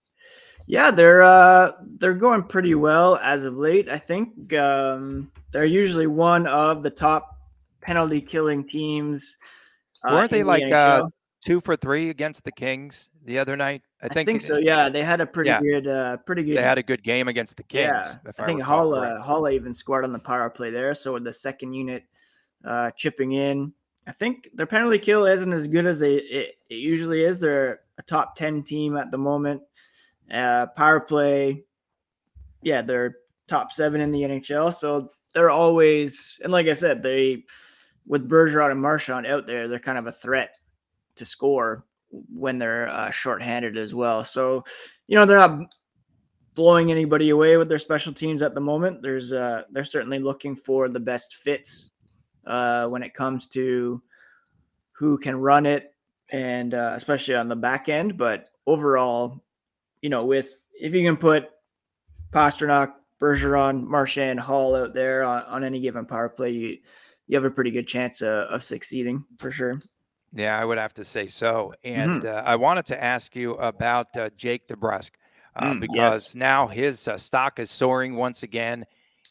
Yeah, 0.66 0.90
they're 0.90 1.22
uh, 1.22 1.72
they're 1.98 2.14
going 2.14 2.44
pretty 2.44 2.74
well 2.74 3.16
as 3.16 3.44
of 3.44 3.56
late. 3.56 3.88
I 3.88 3.98
think 3.98 4.52
um, 4.54 5.30
they're 5.52 5.66
usually 5.66 6.06
one 6.06 6.46
of 6.46 6.82
the 6.82 6.90
top 6.90 7.38
penalty 7.82 8.20
killing 8.20 8.66
teams. 8.66 9.36
Uh, 10.02 10.14
Weren't 10.14 10.30
they 10.30 10.42
like 10.42 10.72
uh, 10.72 11.06
two 11.44 11.60
for 11.60 11.76
three 11.76 12.08
against 12.08 12.44
the 12.44 12.52
Kings 12.52 13.10
the 13.24 13.38
other 13.38 13.56
night? 13.56 13.82
I 14.02 14.08
think, 14.08 14.28
I 14.28 14.32
think 14.32 14.40
so. 14.40 14.56
Yeah, 14.56 14.88
they 14.88 15.02
had 15.02 15.20
a 15.20 15.26
pretty 15.26 15.50
yeah. 15.50 15.60
good, 15.60 15.86
uh, 15.86 16.16
pretty 16.18 16.42
good. 16.42 16.56
They 16.56 16.62
had 16.62 16.78
a 16.78 16.82
good 16.82 17.02
game 17.02 17.28
against 17.28 17.56
the 17.56 17.62
Kings. 17.62 17.92
Yeah, 17.92 18.32
I, 18.38 18.46
think 18.46 18.60
Haula 18.62 19.22
Haula 19.22 19.52
even 19.52 19.74
scored 19.74 20.04
on 20.04 20.12
the 20.12 20.18
power 20.18 20.48
play 20.50 20.70
there. 20.70 20.94
So 20.94 21.14
with 21.14 21.24
the 21.24 21.32
second 21.32 21.74
unit 21.74 22.04
uh, 22.64 22.90
chipping 22.92 23.32
in, 23.32 23.72
I 24.06 24.12
think 24.12 24.50
their 24.54 24.66
penalty 24.66 24.98
kill 24.98 25.26
isn't 25.26 25.52
as 25.52 25.66
good 25.66 25.86
as 25.86 25.98
they 25.98 26.14
it, 26.14 26.54
it 26.68 26.74
usually 26.74 27.24
is. 27.24 27.38
They're 27.38 27.80
a 27.98 28.02
top 28.02 28.36
ten 28.36 28.62
team 28.62 28.96
at 28.96 29.10
the 29.10 29.18
moment. 29.18 29.62
Uh, 30.30 30.66
power 30.66 31.00
play, 31.00 31.64
yeah, 32.62 32.82
they're 32.82 33.16
top 33.48 33.72
seven 33.72 34.00
in 34.00 34.10
the 34.10 34.22
NHL. 34.22 34.74
So 34.74 35.10
they're 35.32 35.50
always 35.50 36.38
and 36.42 36.52
like 36.52 36.66
I 36.66 36.74
said, 36.74 37.02
they 37.02 37.44
with 38.06 38.28
Bergeron 38.28 38.70
and 38.70 38.80
Marchand 38.80 39.26
out 39.26 39.46
there, 39.46 39.68
they're 39.68 39.78
kind 39.78 39.98
of 39.98 40.06
a 40.06 40.12
threat 40.12 40.58
to 41.16 41.24
score 41.24 41.84
when 42.32 42.58
they're 42.58 42.88
uh, 42.88 43.10
shorthanded 43.10 43.76
as 43.76 43.94
well. 43.94 44.24
So, 44.24 44.64
you 45.06 45.16
know, 45.16 45.26
they're 45.26 45.38
not 45.38 45.74
blowing 46.54 46.90
anybody 46.90 47.30
away 47.30 47.56
with 47.56 47.68
their 47.68 47.78
special 47.78 48.12
teams 48.12 48.42
at 48.42 48.54
the 48.54 48.60
moment. 48.60 49.02
There's 49.02 49.32
uh, 49.32 49.62
they're 49.70 49.84
certainly 49.84 50.18
looking 50.18 50.54
for 50.54 50.88
the 50.88 51.00
best 51.00 51.36
fits 51.36 51.90
uh, 52.46 52.86
when 52.86 53.02
it 53.02 53.14
comes 53.14 53.46
to 53.48 54.02
who 54.92 55.18
can 55.18 55.36
run 55.36 55.66
it, 55.66 55.94
and 56.30 56.74
uh, 56.74 56.92
especially 56.94 57.34
on 57.34 57.48
the 57.48 57.56
back 57.56 57.88
end. 57.88 58.16
But 58.16 58.48
overall, 58.66 59.42
you 60.00 60.10
know, 60.10 60.24
with 60.24 60.60
if 60.72 60.94
you 60.94 61.02
can 61.02 61.16
put 61.16 61.48
Pastrnak, 62.32 62.92
Bergeron, 63.20 63.84
Marchand, 63.84 64.40
Hall 64.40 64.74
out 64.76 64.94
there 64.94 65.24
on, 65.24 65.42
on 65.44 65.64
any 65.64 65.80
given 65.80 66.06
power 66.06 66.28
play, 66.28 66.50
you 66.50 66.78
you 67.26 67.36
have 67.36 67.44
a 67.44 67.50
pretty 67.50 67.70
good 67.70 67.88
chance 67.88 68.22
uh, 68.22 68.46
of 68.50 68.62
succeeding 68.62 69.24
for 69.38 69.50
sure. 69.50 69.78
Yeah, 70.34 70.58
I 70.58 70.64
would 70.64 70.78
have 70.78 70.94
to 70.94 71.04
say 71.04 71.26
so. 71.28 71.74
And 71.84 72.22
mm-hmm. 72.22 72.26
uh, 72.26 72.42
I 72.42 72.56
wanted 72.56 72.86
to 72.86 73.02
ask 73.02 73.36
you 73.36 73.52
about 73.52 74.16
uh, 74.16 74.30
Jake 74.36 74.66
DeBrusk 74.66 75.12
uh, 75.54 75.64
mm, 75.64 75.80
because 75.80 76.26
yes. 76.26 76.34
now 76.34 76.66
his 76.66 77.06
uh, 77.06 77.16
stock 77.16 77.60
is 77.60 77.70
soaring 77.70 78.16
once 78.16 78.42
again. 78.42 78.84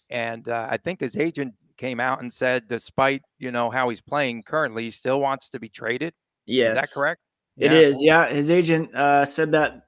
And 0.09 0.47
uh, 0.47 0.67
I 0.69 0.77
think 0.77 1.01
his 1.01 1.17
agent 1.17 1.55
came 1.77 1.99
out 1.99 2.21
and 2.21 2.31
said, 2.31 2.63
despite 2.67 3.21
you 3.39 3.51
know 3.51 3.69
how 3.69 3.89
he's 3.89 4.01
playing 4.01 4.43
currently, 4.43 4.83
he 4.83 4.91
still 4.91 5.19
wants 5.19 5.49
to 5.49 5.59
be 5.59 5.69
traded. 5.69 6.13
Yes, 6.45 6.71
is 6.71 6.81
that 6.81 6.91
correct? 6.91 7.21
It 7.57 7.71
yeah. 7.71 7.77
is. 7.77 8.01
Yeah, 8.01 8.29
his 8.29 8.49
agent 8.49 8.93
uh, 8.95 9.25
said 9.25 9.51
that 9.51 9.87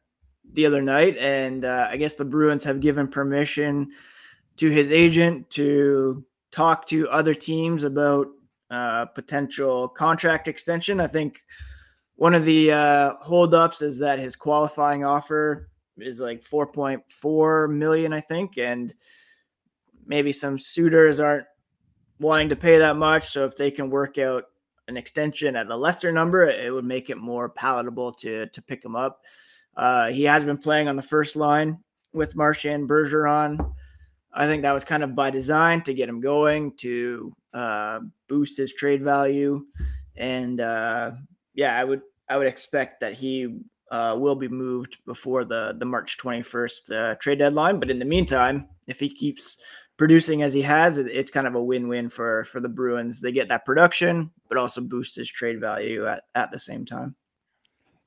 the 0.53 0.65
other 0.65 0.81
night, 0.81 1.17
and 1.17 1.65
I 1.65 1.97
guess 1.97 2.13
the 2.13 2.25
Bruins 2.25 2.63
have 2.63 2.79
given 2.79 3.07
permission 3.07 3.91
to 4.57 4.69
his 4.69 4.91
agent 4.91 5.49
to 5.51 6.23
talk 6.51 6.87
to 6.87 7.09
other 7.09 7.33
teams 7.33 7.83
about 7.83 8.27
uh, 8.71 9.05
potential 9.05 9.87
contract 9.87 10.47
extension. 10.47 10.99
I 10.99 11.07
think 11.07 11.39
one 12.15 12.33
of 12.33 12.45
the 12.45 12.71
uh, 12.71 13.13
holdups 13.21 13.81
is 13.81 13.99
that 13.99 14.19
his 14.19 14.35
qualifying 14.35 15.03
offer 15.03 15.69
is 15.97 16.19
like 16.19 16.41
4.4 16.41 17.69
million, 17.71 18.13
I 18.13 18.21
think, 18.21 18.57
and 18.57 18.93
maybe 20.05 20.31
some 20.31 20.57
suitors 20.57 21.19
aren't 21.19 21.45
wanting 22.19 22.49
to 22.49 22.55
pay 22.55 22.77
that 22.79 22.97
much. 22.97 23.31
So 23.31 23.45
if 23.45 23.57
they 23.57 23.71
can 23.71 23.89
work 23.89 24.17
out 24.17 24.45
an 24.87 24.97
extension 24.97 25.55
at 25.55 25.67
a 25.67 25.75
lesser 25.75 26.11
number, 26.11 26.47
it 26.47 26.71
would 26.71 26.85
make 26.85 27.09
it 27.09 27.17
more 27.17 27.49
palatable 27.49 28.13
to 28.13 28.47
to 28.47 28.61
pick 28.61 28.83
him 28.83 28.95
up. 28.95 29.21
Uh, 29.75 30.11
he 30.11 30.23
has 30.23 30.43
been 30.45 30.57
playing 30.57 30.87
on 30.87 30.95
the 30.95 31.01
first 31.01 31.35
line 31.35 31.79
with 32.13 32.35
Marchand 32.35 32.87
Bergeron. 32.87 33.73
I 34.33 34.45
think 34.45 34.63
that 34.63 34.73
was 34.73 34.83
kind 34.83 35.03
of 35.03 35.15
by 35.15 35.29
design 35.29 35.81
to 35.83 35.93
get 35.93 36.09
him 36.09 36.19
going 36.19 36.75
to 36.77 37.33
uh, 37.53 37.99
boost 38.27 38.57
his 38.57 38.73
trade 38.73 39.01
value, 39.01 39.65
and 40.15 40.59
uh, 40.59 41.11
yeah, 41.53 41.77
I 41.77 41.83
would 41.83 42.01
I 42.29 42.37
would 42.37 42.47
expect 42.47 42.99
that 42.99 43.13
he 43.13 43.59
uh, 43.91 44.15
will 44.17 44.35
be 44.35 44.47
moved 44.47 44.97
before 45.05 45.45
the 45.45 45.75
the 45.77 45.85
March 45.85 46.17
21st 46.17 46.91
uh, 46.91 47.15
trade 47.15 47.39
deadline. 47.39 47.79
But 47.79 47.89
in 47.89 47.99
the 47.99 48.05
meantime, 48.05 48.67
if 48.87 48.99
he 48.99 49.09
keeps 49.09 49.57
producing 49.97 50.41
as 50.41 50.53
he 50.53 50.61
has, 50.61 50.97
it's 50.97 51.31
kind 51.31 51.47
of 51.47 51.55
a 51.55 51.63
win-win 51.63 52.09
for 52.09 52.43
for 52.45 52.59
the 52.59 52.69
Bruins. 52.69 53.21
They 53.21 53.31
get 53.31 53.47
that 53.49 53.65
production, 53.65 54.31
but 54.49 54.57
also 54.57 54.81
boost 54.81 55.15
his 55.15 55.29
trade 55.29 55.59
value 55.59 56.07
at 56.07 56.23
at 56.35 56.51
the 56.51 56.59
same 56.59 56.85
time. 56.85 57.15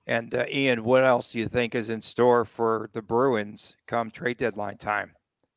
And 0.06 0.34
uh, 0.34 0.46
Ian, 0.50 0.84
what 0.84 1.04
else 1.04 1.30
do 1.32 1.38
you 1.38 1.48
think 1.48 1.74
is 1.74 1.90
in 1.90 2.00
store 2.00 2.46
for 2.46 2.88
the 2.94 3.02
Bruins 3.02 3.76
come 3.86 4.10
trade 4.10 4.38
deadline 4.38 4.78
time? 4.78 5.12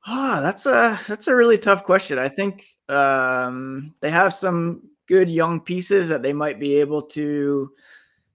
Ah, 0.05 0.39
oh, 0.39 0.41
that's 0.41 0.65
a 0.65 0.99
that's 1.07 1.27
a 1.27 1.35
really 1.35 1.57
tough 1.57 1.83
question. 1.83 2.19
I 2.19 2.27
think 2.27 2.65
um, 2.89 3.93
they 4.01 4.09
have 4.09 4.33
some 4.33 4.89
good 5.07 5.29
young 5.29 5.59
pieces 5.59 6.09
that 6.09 6.21
they 6.21 6.33
might 6.33 6.59
be 6.59 6.75
able 6.75 7.01
to 7.03 7.71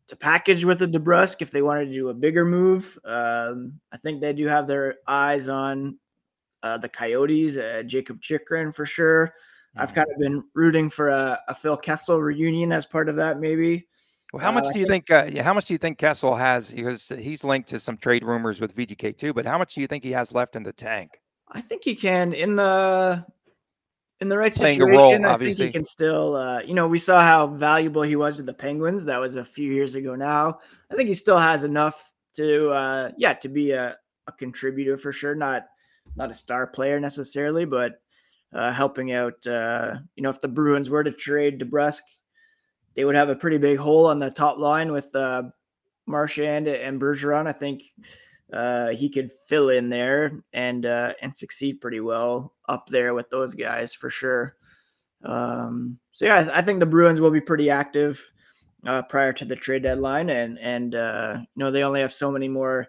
to 0.08 0.16
package 0.16 0.64
with 0.64 0.78
the 0.78 0.86
DeBrusk 0.86 1.42
if 1.42 1.50
they 1.50 1.62
wanted 1.62 1.86
to 1.86 1.92
do 1.92 2.08
a 2.08 2.14
bigger 2.14 2.44
move. 2.44 2.98
Um, 3.04 3.80
I 3.92 3.96
think 3.96 4.20
they 4.20 4.32
do 4.32 4.46
have 4.46 4.66
their 4.66 4.96
eyes 5.06 5.48
on 5.48 5.98
uh, 6.66 6.78
the 6.78 6.88
Coyotes, 6.88 7.56
uh, 7.56 7.82
Jakob 7.86 8.20
Chychrun 8.20 8.72
for 8.72 8.86
sure. 8.86 9.26
Mm-hmm. 9.26 9.80
I've 9.80 9.94
kind 9.94 10.08
of 10.10 10.18
been 10.18 10.44
rooting 10.54 10.90
for 10.90 11.08
a, 11.08 11.40
a, 11.48 11.54
Phil 11.54 11.76
Kessel 11.76 12.20
reunion 12.20 12.72
as 12.72 12.86
part 12.86 13.08
of 13.08 13.16
that, 13.16 13.38
maybe. 13.40 13.86
Well, 14.32 14.42
how 14.42 14.52
much 14.52 14.66
uh, 14.66 14.72
do 14.72 14.78
you 14.80 14.86
think? 14.86 15.10
Uh, 15.10 15.42
how 15.42 15.54
much 15.54 15.66
do 15.66 15.74
you 15.74 15.78
think 15.78 15.98
Kessel 15.98 16.34
has? 16.34 16.70
Because 16.70 17.08
he's 17.08 17.44
linked 17.44 17.68
to 17.68 17.80
some 17.80 17.96
trade 17.96 18.24
rumors 18.24 18.60
with 18.60 18.74
VGK 18.74 19.16
too. 19.16 19.32
But 19.32 19.46
how 19.46 19.58
much 19.58 19.74
do 19.74 19.80
you 19.80 19.86
think 19.86 20.02
he 20.02 20.12
has 20.12 20.32
left 20.32 20.56
in 20.56 20.62
the 20.62 20.72
tank? 20.72 21.20
I 21.48 21.60
think 21.60 21.84
he 21.84 21.94
can 21.94 22.32
in 22.32 22.56
the 22.56 23.24
in 24.20 24.28
the 24.28 24.38
right 24.38 24.52
Playing 24.54 24.78
situation. 24.78 25.22
Role, 25.22 25.32
I 25.32 25.36
think 25.36 25.56
he 25.56 25.70
can 25.70 25.84
still. 25.84 26.36
Uh, 26.36 26.60
you 26.60 26.74
know, 26.74 26.88
we 26.88 26.98
saw 26.98 27.20
how 27.22 27.46
valuable 27.46 28.02
he 28.02 28.16
was 28.16 28.36
to 28.36 28.42
the 28.42 28.54
Penguins. 28.54 29.04
That 29.04 29.20
was 29.20 29.36
a 29.36 29.44
few 29.44 29.72
years 29.72 29.94
ago. 29.94 30.14
Now, 30.14 30.58
I 30.90 30.96
think 30.96 31.08
he 31.08 31.14
still 31.14 31.38
has 31.38 31.64
enough 31.64 32.14
to, 32.36 32.70
uh, 32.70 33.10
yeah, 33.16 33.34
to 33.34 33.48
be 33.48 33.72
a, 33.72 33.96
a 34.26 34.32
contributor 34.32 34.96
for 34.96 35.12
sure. 35.12 35.34
Not 35.34 35.66
not 36.16 36.30
a 36.30 36.34
star 36.34 36.66
player 36.66 36.98
necessarily, 36.98 37.64
but 37.64 38.00
uh, 38.54 38.72
helping 38.72 39.12
out. 39.12 39.46
Uh, 39.46 39.96
you 40.14 40.22
know, 40.22 40.30
if 40.30 40.40
the 40.40 40.48
Bruins 40.48 40.90
were 40.90 41.04
to 41.04 41.12
trade 41.12 41.60
DeBrusk, 41.60 42.00
they 42.94 43.04
would 43.04 43.14
have 43.14 43.28
a 43.28 43.36
pretty 43.36 43.58
big 43.58 43.78
hole 43.78 44.06
on 44.06 44.18
the 44.18 44.30
top 44.30 44.58
line 44.58 44.92
with 44.92 45.14
uh, 45.14 45.44
Marchand 46.06 46.68
and 46.68 47.00
Bergeron. 47.00 47.46
I 47.46 47.52
think 47.52 47.82
uh, 48.52 48.88
he 48.88 49.10
could 49.10 49.30
fill 49.48 49.70
in 49.70 49.88
there 49.88 50.42
and 50.52 50.86
uh, 50.86 51.12
and 51.20 51.36
succeed 51.36 51.80
pretty 51.80 52.00
well 52.00 52.54
up 52.68 52.88
there 52.88 53.14
with 53.14 53.28
those 53.30 53.54
guys 53.54 53.92
for 53.92 54.08
sure. 54.08 54.56
Um, 55.24 55.98
so 56.12 56.24
yeah, 56.26 56.48
I, 56.52 56.58
I, 56.58 56.62
think 56.62 56.78
the 56.78 56.86
Bruins 56.86 57.20
will 57.20 57.30
be 57.30 57.40
pretty 57.40 57.70
active 57.70 58.22
uh, 58.86 59.02
prior 59.02 59.32
to 59.32 59.44
the 59.44 59.56
trade 59.56 59.82
deadline, 59.82 60.30
and 60.30 60.58
and 60.58 60.94
uh, 60.94 61.38
you 61.38 61.64
know 61.64 61.70
they 61.70 61.82
only 61.82 62.00
have 62.00 62.12
so 62.12 62.30
many 62.30 62.48
more 62.48 62.86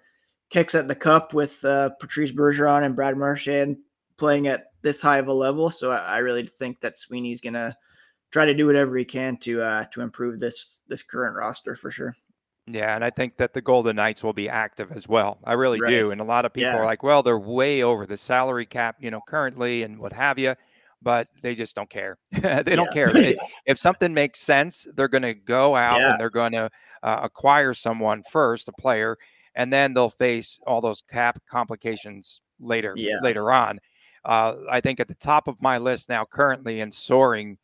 kicks 0.50 0.76
at 0.76 0.88
the 0.88 0.96
cup 0.96 1.34
with 1.34 1.64
uh, 1.66 1.90
Patrice 2.00 2.32
Bergeron 2.32 2.84
and 2.84 2.96
Brad 2.96 3.18
Marchand 3.18 3.78
playing 4.18 4.48
at 4.48 4.72
this 4.82 5.02
high 5.02 5.18
of 5.18 5.28
a 5.28 5.34
level. 5.34 5.70
So 5.70 5.92
I, 5.92 5.98
I 5.98 6.18
really 6.20 6.50
think 6.60 6.82
that 6.82 6.98
Sweeney's 6.98 7.42
gonna 7.42 7.76
try 8.32 8.46
to 8.46 8.54
do 8.54 8.66
whatever 8.66 8.98
he 8.98 9.06
can 9.06 9.38
to 9.38 9.62
uh, 9.62 9.84
to 9.94 10.02
improve 10.02 10.40
this 10.40 10.82
this 10.88 11.04
current 11.04 11.36
roster 11.36 11.76
for 11.76 11.92
sure. 11.92 12.16
Yeah, 12.70 12.94
and 12.94 13.04
I 13.04 13.10
think 13.10 13.38
that 13.38 13.54
the 13.54 13.62
Golden 13.62 13.96
Knights 13.96 14.24
will 14.24 14.34
be 14.34 14.50
active 14.50 14.92
as 14.92 15.08
well. 15.08 15.40
I 15.46 15.54
really 15.54 15.80
right. 15.80 15.90
do. 15.90 16.12
And 16.12 16.20
a 16.20 16.26
lot 16.26 16.44
of 16.44 16.52
people 16.52 16.72
yeah. 16.72 16.78
are 16.78 16.86
like, 16.86 17.02
well, 17.02 17.24
they're 17.24 17.40
way 17.40 17.82
over 17.82 18.06
the 18.06 18.18
salary 18.18 18.66
cap, 18.66 18.98
you 19.00 19.10
know, 19.10 19.22
currently 19.26 19.84
and 19.84 20.00
what 20.00 20.12
have 20.12 20.38
you, 20.38 20.54
but 21.02 21.30
they 21.42 21.56
just 21.56 21.78
don't 21.78 21.90
care. 21.90 22.18
they 22.32 22.76
don't 22.76 22.92
care. 22.92 23.10
if 23.66 23.80
something 23.80 24.14
makes 24.14 24.42
sense, 24.42 24.86
they're 24.98 25.08
going 25.08 25.22
to 25.22 25.34
go 25.34 25.78
out 25.78 26.02
yeah. 26.02 26.12
and 26.12 26.20
they're 26.20 26.30
going 26.30 26.52
to 26.52 26.70
uh, 27.04 27.20
acquire 27.24 27.74
someone 27.74 28.22
first, 28.30 28.68
a 28.68 28.74
player, 28.74 29.18
and 29.58 29.74
then 29.74 29.93
they'll 29.93 30.10
face 30.10 30.60
all 30.65 30.80
those 30.80 31.02
cap 31.10 31.41
complications 31.50 32.41
later 32.60 32.96
later 33.22 33.52
on. 33.52 33.80
Uh, 34.24 34.54
I 34.70 34.80
think 34.82 35.00
at 35.00 35.08
the 35.08 35.15
top 35.15 35.48
of 35.48 35.62
my 35.62 35.80
list 35.80 36.10
now, 36.10 36.26
currently 36.26 36.80
and 36.80 36.93
soaring, 36.93 37.58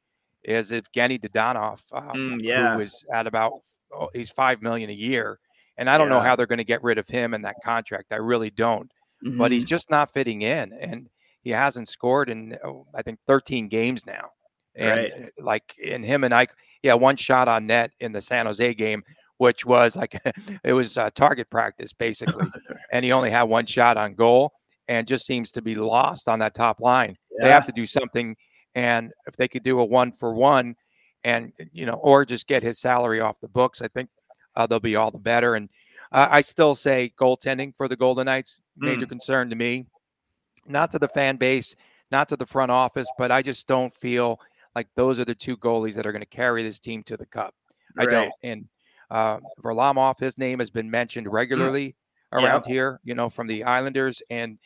is 0.44 0.72
Evgeny 0.72 1.20
Dadonov, 1.20 1.82
um, 1.94 2.16
mm, 2.16 2.44
yeah. 2.44 2.76
who 2.76 2.82
is 2.82 3.06
at 3.14 3.28
about 3.28 3.54
oh, 3.94 4.10
he's 4.12 4.32
five 4.32 4.62
million 4.62 4.90
a 4.90 4.94
year, 4.94 5.40
and 5.78 5.90
I 5.90 5.98
don't 5.98 6.10
yeah. 6.10 6.16
know 6.16 6.22
how 6.22 6.36
they're 6.36 6.48
going 6.48 6.58
to 6.58 6.64
get 6.64 6.84
rid 6.84 6.98
of 6.98 7.08
him 7.08 7.34
and 7.34 7.46
that 7.46 7.58
contract. 7.64 8.12
I 8.12 8.16
really 8.18 8.50
don't. 8.50 8.92
Mm-hmm. 9.24 9.38
But 9.38 9.52
he's 9.52 9.62
mm-hmm. 9.62 9.70
just 9.70 9.92
not 9.92 10.12
fitting 10.12 10.42
in, 10.42 10.74
and 10.74 11.10
he 11.42 11.52
hasn't 11.52 11.90
scored 11.90 12.28
in 12.28 12.58
oh, 12.66 12.88
I 12.96 13.04
think 13.04 13.20
13 13.28 13.68
games 13.68 14.06
now. 14.06 14.30
And 14.76 14.90
right. 14.90 15.12
Uh, 15.14 15.44
like 15.44 15.78
in 15.78 16.02
him 16.02 16.24
and 16.24 16.34
I, 16.34 16.48
yeah, 16.82 16.96
one 16.96 17.18
shot 17.18 17.48
on 17.48 17.68
net 17.68 17.92
in 18.00 18.14
the 18.14 18.22
San 18.22 18.48
Jose 18.48 18.74
game 18.74 19.04
which 19.44 19.66
was 19.66 19.98
like 19.98 20.18
it 20.64 20.72
was 20.72 20.98
uh, 20.98 21.10
target 21.10 21.50
practice 21.50 21.92
basically, 21.92 22.48
and 22.94 23.04
he 23.04 23.12
only 23.12 23.30
had 23.30 23.44
one 23.44 23.66
shot 23.66 23.98
on 23.98 24.14
goal, 24.16 24.54
and 24.88 25.06
just 25.06 25.26
seems 25.26 25.52
to 25.52 25.62
be 25.62 25.76
lost 25.76 26.30
on 26.30 26.40
that 26.40 26.54
top 26.54 26.80
line. 26.80 27.18
Yeah. 27.38 27.48
They 27.48 27.54
have 27.54 27.66
to 27.66 27.74
do 27.74 27.86
something, 27.86 28.38
and 28.74 29.12
if 29.28 29.36
they 29.36 29.50
could 29.50 29.64
do 29.64 29.82
a 29.82 29.86
one 29.86 30.14
for 30.14 30.34
one, 30.34 30.76
and 31.26 31.52
you 31.74 31.86
know, 31.86 31.96
or 31.96 32.24
just 32.24 32.48
get 32.48 32.64
his 32.64 32.80
salary 32.80 33.20
off 33.20 33.42
the 33.42 33.50
books, 33.50 33.82
I 33.82 33.90
think 33.90 34.10
uh, 34.56 34.66
they'll 34.66 34.80
be 34.80 34.96
all 34.96 35.12
the 35.12 35.20
better. 35.20 35.56
And 35.56 35.68
uh, 36.14 36.30
I 36.32 36.40
still 36.40 36.74
say 36.74 37.12
goaltending 37.20 37.76
for 37.76 37.90
the 37.90 37.98
Golden 37.98 38.26
Knights 38.26 38.62
major 38.78 39.06
mm. 39.06 39.10
concern 39.10 39.50
to 39.50 39.58
me, 39.58 39.88
not 40.66 40.90
to 40.92 41.00
the 41.00 41.10
fan 41.10 41.36
base, 41.36 41.76
not 42.12 42.30
to 42.30 42.38
the 42.38 42.46
front 42.46 42.72
office, 42.72 43.08
but 43.18 43.30
I 43.30 43.42
just 43.42 43.68
don't 43.68 43.94
feel 43.94 44.40
like 44.74 44.88
those 44.96 45.20
are 45.20 45.26
the 45.26 45.36
two 45.36 45.58
goalies 45.58 45.96
that 45.96 46.06
are 46.06 46.14
going 46.14 46.22
to 46.22 46.38
carry 46.38 46.64
this 46.64 46.80
team 46.80 47.04
to 47.04 47.18
the 47.18 47.26
cup. 47.26 47.54
Right. 47.98 48.08
I 48.08 48.12
don't, 48.12 48.32
and 48.42 48.70
uh, 49.14 49.40
Varlamov, 49.64 50.20
his 50.20 50.38
name 50.38 50.60
has 50.60 50.72
been 50.72 50.90
mentioned 50.90 51.32
regularly 51.32 51.96
yeah. 52.34 52.40
around 52.40 52.64
yeah. 52.66 52.74
here, 52.74 53.00
you 53.04 53.14
know, 53.14 53.30
from 53.30 53.46
the 53.46 53.64
Islanders. 53.64 54.24
And 54.30 54.58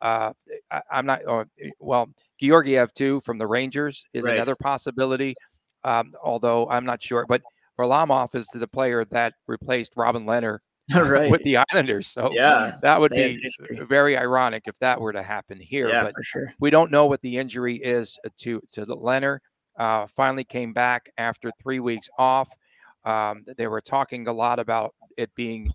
uh, 0.00 0.32
I, 0.70 0.82
am 0.92 1.06
not, 1.06 1.26
uh, 1.26 1.44
well, 1.80 2.08
Georgiev, 2.40 2.94
too, 2.94 3.20
from 3.22 3.38
the 3.38 3.48
Rangers 3.48 4.04
is 4.12 4.24
right. 4.24 4.36
another 4.36 4.54
possibility, 4.54 5.34
um, 5.82 6.14
although 6.22 6.68
I'm 6.68 6.84
not 6.84 7.02
sure. 7.02 7.26
But 7.28 7.42
Varlamov 7.78 8.34
is 8.36 8.46
the 8.46 8.68
player 8.68 9.04
that 9.06 9.34
replaced 9.48 9.94
Robin 9.96 10.24
Lehner 10.24 10.58
right. 10.94 11.28
with 11.28 11.42
the 11.42 11.58
Islanders. 11.72 12.06
So 12.06 12.30
yeah, 12.32 12.76
that 12.82 13.00
would 13.00 13.10
be 13.10 13.42
very 13.88 14.16
ironic 14.16 14.62
if 14.66 14.78
that 14.78 15.00
were 15.00 15.12
to 15.12 15.22
happen 15.22 15.58
here. 15.60 15.88
Yeah, 15.88 16.04
but 16.04 16.14
for 16.14 16.22
sure. 16.22 16.54
We 16.60 16.70
don't 16.70 16.92
know 16.92 17.06
what 17.06 17.22
the 17.22 17.38
injury 17.38 17.76
is 17.76 18.18
to 18.38 18.60
to 18.72 18.86
Lehner. 18.86 19.38
Uh, 19.76 20.06
finally 20.14 20.44
came 20.44 20.72
back 20.72 21.10
after 21.18 21.50
three 21.60 21.80
weeks 21.80 22.08
off. 22.18 22.48
Um, 23.06 23.44
they 23.56 23.68
were 23.68 23.80
talking 23.80 24.26
a 24.26 24.32
lot 24.32 24.58
about 24.58 24.94
it 25.16 25.34
being 25.34 25.70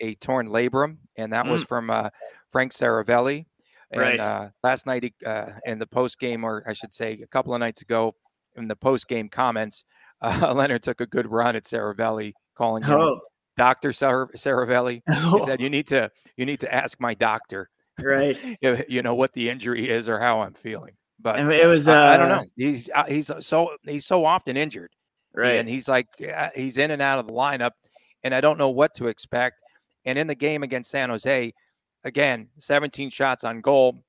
a 0.00 0.14
torn 0.16 0.48
labrum, 0.48 0.98
and 1.16 1.32
that 1.32 1.46
mm. 1.46 1.50
was 1.50 1.64
from 1.64 1.90
uh, 1.90 2.10
Frank 2.50 2.72
Seravalli. 2.72 3.46
And 3.90 4.00
right. 4.00 4.20
uh, 4.20 4.48
last 4.62 4.86
night, 4.86 5.14
uh, 5.24 5.46
in 5.64 5.78
the 5.78 5.86
post 5.86 6.18
game, 6.18 6.44
or 6.44 6.62
I 6.66 6.72
should 6.72 6.92
say, 6.92 7.12
a 7.22 7.26
couple 7.26 7.54
of 7.54 7.60
nights 7.60 7.80
ago, 7.82 8.14
in 8.56 8.68
the 8.68 8.76
post 8.76 9.08
game 9.08 9.28
comments, 9.28 9.84
uh, 10.22 10.52
Leonard 10.54 10.82
took 10.82 11.00
a 11.00 11.06
good 11.06 11.30
run 11.30 11.56
at 11.56 11.64
Seravalli, 11.64 12.32
calling 12.54 12.82
him 12.82 12.98
oh. 12.98 13.20
Doctor 13.56 13.92
Sar- 13.92 14.30
Seravalli. 14.36 15.02
Oh. 15.08 15.38
He 15.38 15.40
said, 15.44 15.60
"You 15.60 15.70
need 15.70 15.86
to, 15.88 16.10
you 16.36 16.44
need 16.44 16.60
to 16.60 16.74
ask 16.74 17.00
my 17.00 17.14
doctor, 17.14 17.70
right? 18.00 18.38
you 18.88 19.02
know 19.02 19.14
what 19.14 19.32
the 19.32 19.48
injury 19.48 19.88
is 19.88 20.08
or 20.08 20.18
how 20.18 20.42
I'm 20.42 20.54
feeling." 20.54 20.94
But 21.20 21.38
it 21.38 21.66
was, 21.66 21.88
I, 21.88 22.14
I 22.14 22.16
don't 22.16 22.30
uh 22.30 22.36
know. 22.36 22.44
He's 22.56 22.90
uh, 22.94 23.04
he's 23.06 23.30
so 23.40 23.70
he's 23.84 24.06
so 24.06 24.24
often 24.24 24.56
injured. 24.56 24.90
Right. 25.34 25.56
And 25.56 25.68
he's 25.68 25.88
like, 25.88 26.06
he's 26.54 26.78
in 26.78 26.90
and 26.90 27.02
out 27.02 27.18
of 27.18 27.26
the 27.26 27.32
lineup, 27.32 27.72
and 28.22 28.34
I 28.34 28.40
don't 28.40 28.58
know 28.58 28.68
what 28.68 28.94
to 28.94 29.08
expect. 29.08 29.56
And 30.04 30.18
in 30.18 30.26
the 30.26 30.34
game 30.34 30.62
against 30.62 30.90
San 30.90 31.10
Jose, 31.10 31.52
again, 32.04 32.48
17 32.58 33.10
shots 33.10 33.42
on 33.42 33.60
goal. 33.60 34.04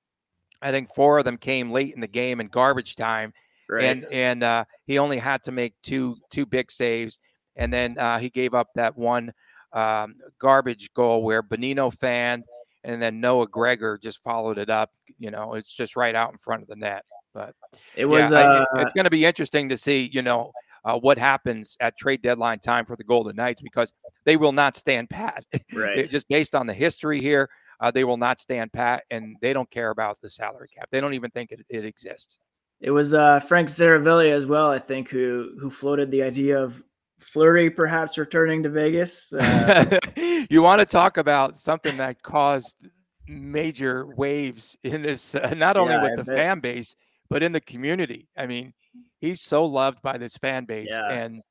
I 0.61 0.71
think 0.71 0.93
four 0.93 1.17
of 1.17 1.25
them 1.25 1.37
came 1.37 1.71
late 1.71 1.93
in 1.93 2.01
the 2.01 2.07
game 2.07 2.39
in 2.39 2.47
garbage 2.47 2.95
time. 2.95 3.33
Right. 3.67 3.85
And 3.85 4.05
and 4.11 4.43
uh, 4.43 4.65
he 4.85 4.99
only 4.99 5.17
had 5.17 5.41
to 5.43 5.51
make 5.51 5.73
two 5.81 6.17
two 6.29 6.45
big 6.45 6.71
saves, 6.71 7.17
and 7.55 7.73
then 7.73 7.97
uh, 7.97 8.19
he 8.19 8.29
gave 8.29 8.53
up 8.53 8.67
that 8.75 8.95
one 8.95 9.33
um, 9.73 10.15
garbage 10.39 10.93
goal 10.93 11.23
where 11.23 11.41
Bonino 11.41 11.91
fanned, 11.91 12.43
and 12.83 13.01
then 13.01 13.19
Noah 13.19 13.47
Gregor 13.47 13.97
just 13.97 14.21
followed 14.23 14.59
it 14.59 14.69
up. 14.69 14.91
You 15.17 15.31
know, 15.31 15.55
it's 15.55 15.73
just 15.73 15.95
right 15.95 16.13
out 16.13 16.31
in 16.31 16.37
front 16.37 16.61
of 16.61 16.67
the 16.67 16.75
net. 16.75 17.05
But 17.33 17.55
it 17.95 18.05
was. 18.05 18.29
Yeah, 18.29 18.37
uh, 18.37 18.65
I, 18.75 18.81
it's 18.83 18.93
going 18.93 19.05
to 19.05 19.09
be 19.09 19.25
interesting 19.25 19.69
to 19.69 19.77
see. 19.77 20.09
You 20.13 20.21
know, 20.21 20.51
uh, 20.85 20.97
what 20.97 21.17
happens 21.17 21.75
at 21.79 21.97
trade 21.97 22.21
deadline 22.21 22.59
time 22.59 22.85
for 22.85 22.95
the 22.95 23.03
Golden 23.03 23.35
Knights 23.35 23.61
because 23.61 23.91
they 24.23 24.37
will 24.37 24.51
not 24.51 24.75
stand 24.75 25.09
pat. 25.09 25.43
Right. 25.73 26.09
just 26.09 26.27
based 26.29 26.55
on 26.55 26.67
the 26.67 26.73
history 26.73 27.21
here, 27.21 27.49
uh, 27.79 27.91
they 27.91 28.03
will 28.03 28.17
not 28.17 28.39
stand 28.39 28.71
pat, 28.71 29.03
and 29.11 29.35
they 29.41 29.51
don't 29.51 29.69
care 29.69 29.89
about 29.89 30.21
the 30.21 30.29
salary 30.29 30.69
cap. 30.73 30.87
They 30.91 31.01
don't 31.01 31.13
even 31.15 31.31
think 31.31 31.51
it, 31.51 31.65
it 31.69 31.83
exists. 31.83 32.37
It 32.79 32.91
was 32.91 33.13
uh, 33.13 33.39
Frank 33.41 33.67
Seravalli 33.67 34.31
as 34.31 34.45
well, 34.45 34.69
I 34.69 34.79
think, 34.79 35.09
who 35.09 35.51
who 35.59 35.69
floated 35.69 36.11
the 36.11 36.23
idea 36.23 36.61
of 36.61 36.81
Fleury 37.19 37.69
perhaps 37.69 38.17
returning 38.17 38.63
to 38.63 38.69
Vegas. 38.69 39.33
Uh, 39.33 39.99
you 40.49 40.61
want 40.61 40.79
to 40.79 40.85
talk 40.85 41.17
about 41.17 41.57
something 41.57 41.97
that 41.97 42.21
caused 42.21 42.77
major 43.27 44.05
waves 44.05 44.77
in 44.83 45.01
this, 45.01 45.35
uh, 45.35 45.53
not 45.55 45.77
only 45.77 45.93
Yeah, 45.93 46.03
with 46.03 46.11
I 46.13 46.15
the 46.17 46.23
bet. 46.25 46.37
fan 46.37 46.59
base, 46.59 46.95
but 47.29 47.41
in 47.43 47.51
the 47.53 47.61
community. 47.61 48.29
I 48.37 48.45
mean, 48.45 48.73
he's 49.19 49.41
so 49.41 49.65
loved 49.65 50.01
by 50.01 50.17
this 50.17 50.37
fan 50.37 50.65
base 50.65 50.89
Yeah. 50.91 51.09
and 51.11 51.41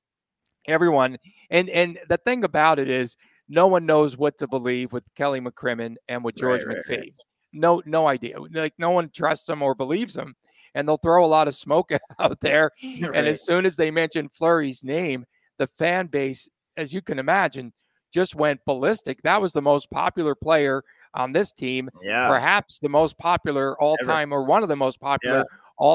everyone. 0.66 1.18
And 1.50 1.68
and 1.68 1.98
the 2.08 2.16
thing 2.18 2.44
about 2.44 2.78
it 2.78 2.88
is, 2.88 3.16
no 3.48 3.66
one 3.66 3.84
knows 3.86 4.16
what 4.16 4.38
to 4.38 4.46
believe 4.48 4.92
with 4.92 5.04
Kelly 5.14 5.40
McCrimmon 5.40 5.96
and 6.08 6.24
with 6.24 6.34
George 6.36 6.64
Right, 6.64 6.76
right, 6.76 6.84
McPhee. 6.86 6.98
right. 6.98 7.14
No, 7.52 7.82
no 7.86 8.06
idea. 8.08 8.36
Like 8.40 8.74
no 8.78 8.90
one 8.90 9.10
trusts 9.14 9.48
him 9.48 9.62
or 9.62 9.74
believes 9.74 10.16
him, 10.16 10.34
and 10.74 10.88
they'll 10.88 10.96
throw 10.96 11.24
a 11.24 11.26
lot 11.26 11.46
of 11.48 11.54
smoke 11.54 11.90
out 12.18 12.40
there. 12.40 12.70
And 12.82 13.26
as 13.26 13.44
soon 13.44 13.64
as 13.66 13.76
they 13.76 13.90
mention 13.90 14.28
Fleury's 14.28 14.82
name, 14.82 15.24
the 15.58 15.66
fan 15.66 16.06
base, 16.08 16.48
as 16.76 16.92
you 16.92 17.00
can 17.02 17.18
imagine, 17.18 17.72
just 18.12 18.34
went 18.34 18.64
ballistic. 18.64 19.22
That 19.22 19.40
was 19.42 19.52
the 19.52 19.62
most 19.62 19.90
popular 19.90 20.34
player 20.34 20.82
on 21.14 21.30
this 21.32 21.52
team, 21.52 21.90
yeah, 22.02 22.26
perhaps 22.28 22.80
the 22.80 22.88
most 22.88 23.16
popular 23.18 23.80
all 23.80 23.96
time 23.98 24.32
or 24.32 24.42
one 24.44 24.62
of 24.64 24.68
the 24.68 24.74
most 24.76 25.00
popular 25.00 25.38
all 25.40 25.44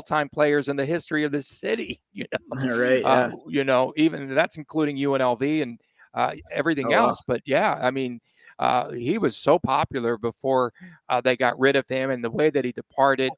time 0.01 0.29
players 0.29 0.67
in 0.69 0.75
the 0.75 0.85
history 0.85 1.23
of 1.23 1.31
this 1.31 1.47
city. 1.47 2.01
You 2.13 2.25
know, 2.31 2.75
right. 2.75 3.01
Yeah. 3.01 3.09
uh, 3.09 3.31
you 3.47 3.63
know, 3.63 3.93
even 3.95 4.33
that's 4.35 4.57
including 4.57 4.97
UNLV 4.97 5.61
and 5.61 5.79
uh, 6.13 6.33
everything 6.51 6.87
Oh, 6.87 6.89
wow. 6.89 7.07
else. 7.07 7.21
But 7.27 7.41
yeah, 7.45 7.79
I 7.81 7.91
mean, 7.91 8.19
uh, 8.57 8.91
he 8.91 9.17
was 9.17 9.37
so 9.37 9.57
popular 9.59 10.17
before 10.17 10.73
uh, 11.07 11.21
they 11.21 11.37
got 11.37 11.57
rid 11.59 11.75
of 11.75 11.87
him 11.87 12.09
and 12.09 12.23
the 12.23 12.29
way 12.29 12.49
that 12.49 12.65
he 12.65 12.71
departed. 12.71 13.31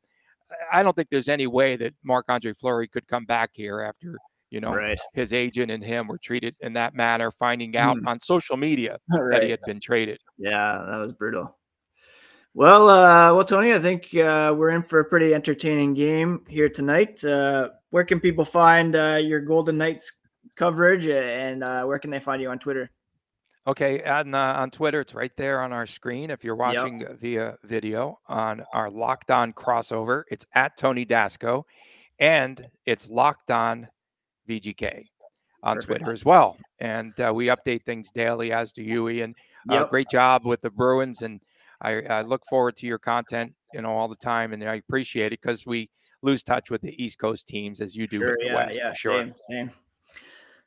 I 0.71 0.83
don't 0.83 0.95
think 0.95 1.09
there's 1.09 1.29
any 1.29 1.47
way 1.47 1.75
that 1.75 1.93
Marc 2.03 2.25
Andre 2.29 2.53
Fleury 2.53 2.87
could 2.87 3.07
come 3.07 3.25
back 3.25 3.51
here 3.53 3.81
after, 3.81 4.17
you 4.49 4.59
know, 4.59 4.73
right. 4.73 4.99
his 5.13 5.31
agent 5.33 5.69
and 5.71 5.83
him 5.83 6.07
were 6.07 6.17
treated 6.17 6.55
in 6.61 6.73
that 6.73 6.93
manner, 6.95 7.31
finding 7.31 7.77
out 7.77 7.97
Hmm. 7.99 8.07
on 8.07 8.19
social 8.19 8.57
media 8.57 8.97
that 9.29 9.43
he 9.43 9.49
had 9.49 9.61
been 9.65 9.79
traded. 9.79 10.19
Yeah, 10.37 10.83
that 10.89 10.97
was 10.97 11.13
brutal. 11.13 11.55
Well, 12.53 12.89
uh, 12.89 13.33
well, 13.33 13.45
Tony, 13.45 13.73
I 13.73 13.79
think 13.79 14.13
uh, 14.15 14.53
we're 14.57 14.71
in 14.71 14.83
for 14.83 14.99
a 14.99 15.05
pretty 15.05 15.33
entertaining 15.33 15.93
game 15.93 16.43
here 16.49 16.67
tonight. 16.67 17.23
Uh, 17.23 17.69
where 17.91 18.03
can 18.03 18.19
people 18.19 18.43
find 18.43 18.95
uh, 18.95 19.19
your 19.21 19.39
Golden 19.39 19.77
Knights 19.77 20.11
coverage, 20.55 21.07
and 21.07 21.63
uh, 21.63 21.83
where 21.85 21.97
can 21.97 22.11
they 22.11 22.19
find 22.19 22.41
you 22.41 22.49
on 22.49 22.59
Twitter? 22.59 22.91
Okay, 23.67 24.03
on 24.03 24.33
uh, 24.35 24.53
on 24.55 24.69
Twitter, 24.69 24.99
it's 24.99 25.13
right 25.13 25.31
there 25.37 25.61
on 25.61 25.71
our 25.71 25.85
screen. 25.85 26.29
If 26.29 26.43
you're 26.43 26.55
watching 26.55 27.05
via 27.19 27.57
video 27.63 28.19
on 28.27 28.63
our 28.73 28.89
Locked 28.89 29.31
On 29.31 29.53
crossover, 29.53 30.23
it's 30.29 30.45
at 30.53 30.75
Tony 30.77 31.05
Dasco, 31.05 31.63
and 32.19 32.67
it's 32.85 33.07
Locked 33.07 33.51
On 33.51 33.87
VGK 34.49 35.05
on 35.63 35.77
Perfect. 35.77 35.99
Twitter 35.99 36.11
as 36.11 36.25
well. 36.25 36.57
And 36.79 37.17
uh, 37.21 37.31
we 37.33 37.47
update 37.47 37.83
things 37.83 38.09
daily, 38.09 38.51
as 38.51 38.73
do 38.73 38.83
you. 38.83 39.07
Uh, 39.07 39.27
Yep. 39.69 39.89
great 39.89 40.09
job 40.09 40.43
with 40.43 40.61
the 40.61 40.71
Bruins, 40.71 41.21
and 41.21 41.39
I, 41.81 42.01
I 42.01 42.21
look 42.21 42.43
forward 42.49 42.75
to 42.77 42.87
your 42.87 42.99
content, 42.99 43.53
you 43.73 43.81
know, 43.81 43.91
all 43.91 44.07
the 44.07 44.15
time, 44.15 44.53
and 44.53 44.63
I 44.63 44.75
appreciate 44.75 45.27
it 45.33 45.41
because 45.41 45.65
we 45.65 45.89
lose 46.21 46.43
touch 46.43 46.69
with 46.69 46.81
the 46.81 47.03
East 47.03 47.17
Coast 47.19 47.47
teams 47.47 47.81
as 47.81 47.95
you 47.95 48.07
do 48.07 48.19
Sure, 48.19 48.27
with 48.31 48.39
the 48.39 48.45
yeah, 48.47 48.55
West. 48.55 48.79
yeah, 48.79 48.93
sure. 48.93 49.23
same, 49.23 49.33
same. 49.49 49.71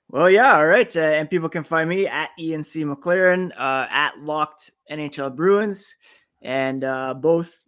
Well, 0.08 0.28
yeah, 0.28 0.56
all 0.56 0.66
right. 0.66 0.94
Uh, 0.96 1.00
and 1.00 1.30
people 1.30 1.48
can 1.48 1.64
find 1.64 1.88
me 1.88 2.06
at 2.06 2.30
Ian 2.38 2.62
C. 2.62 2.84
McLaren, 2.84 3.50
uh, 3.56 3.86
at 3.90 4.18
Locked 4.20 4.70
NHL 4.90 5.34
Bruins, 5.34 5.94
and 6.42 6.84
uh, 6.84 7.14
both 7.14 7.64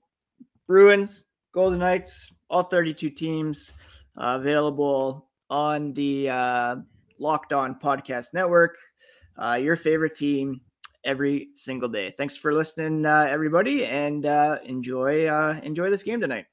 Bruins, 0.66 1.24
Golden 1.52 1.78
Knights, 1.78 2.32
all 2.50 2.64
32 2.64 3.10
teams 3.10 3.72
uh, 4.18 4.36
available 4.40 5.28
on 5.48 5.92
the 5.94 6.28
uh, 6.28 6.76
Locked 7.18 7.52
On 7.52 7.74
Podcast 7.78 8.34
Network. 8.34 8.76
Uh, 9.40 9.54
your 9.54 9.76
favorite 9.76 10.14
team 10.14 10.60
every 11.06 11.48
single 11.54 11.88
day. 11.88 12.10
Thanks 12.10 12.36
for 12.36 12.52
listening, 12.52 13.06
uh, 13.06 13.26
everybody, 13.30 13.86
and 13.86 14.26
uh, 14.26 14.58
enjoy 14.64 15.26
uh, 15.26 15.60
enjoy 15.62 15.88
this 15.88 16.02
game 16.02 16.20
tonight. 16.20 16.46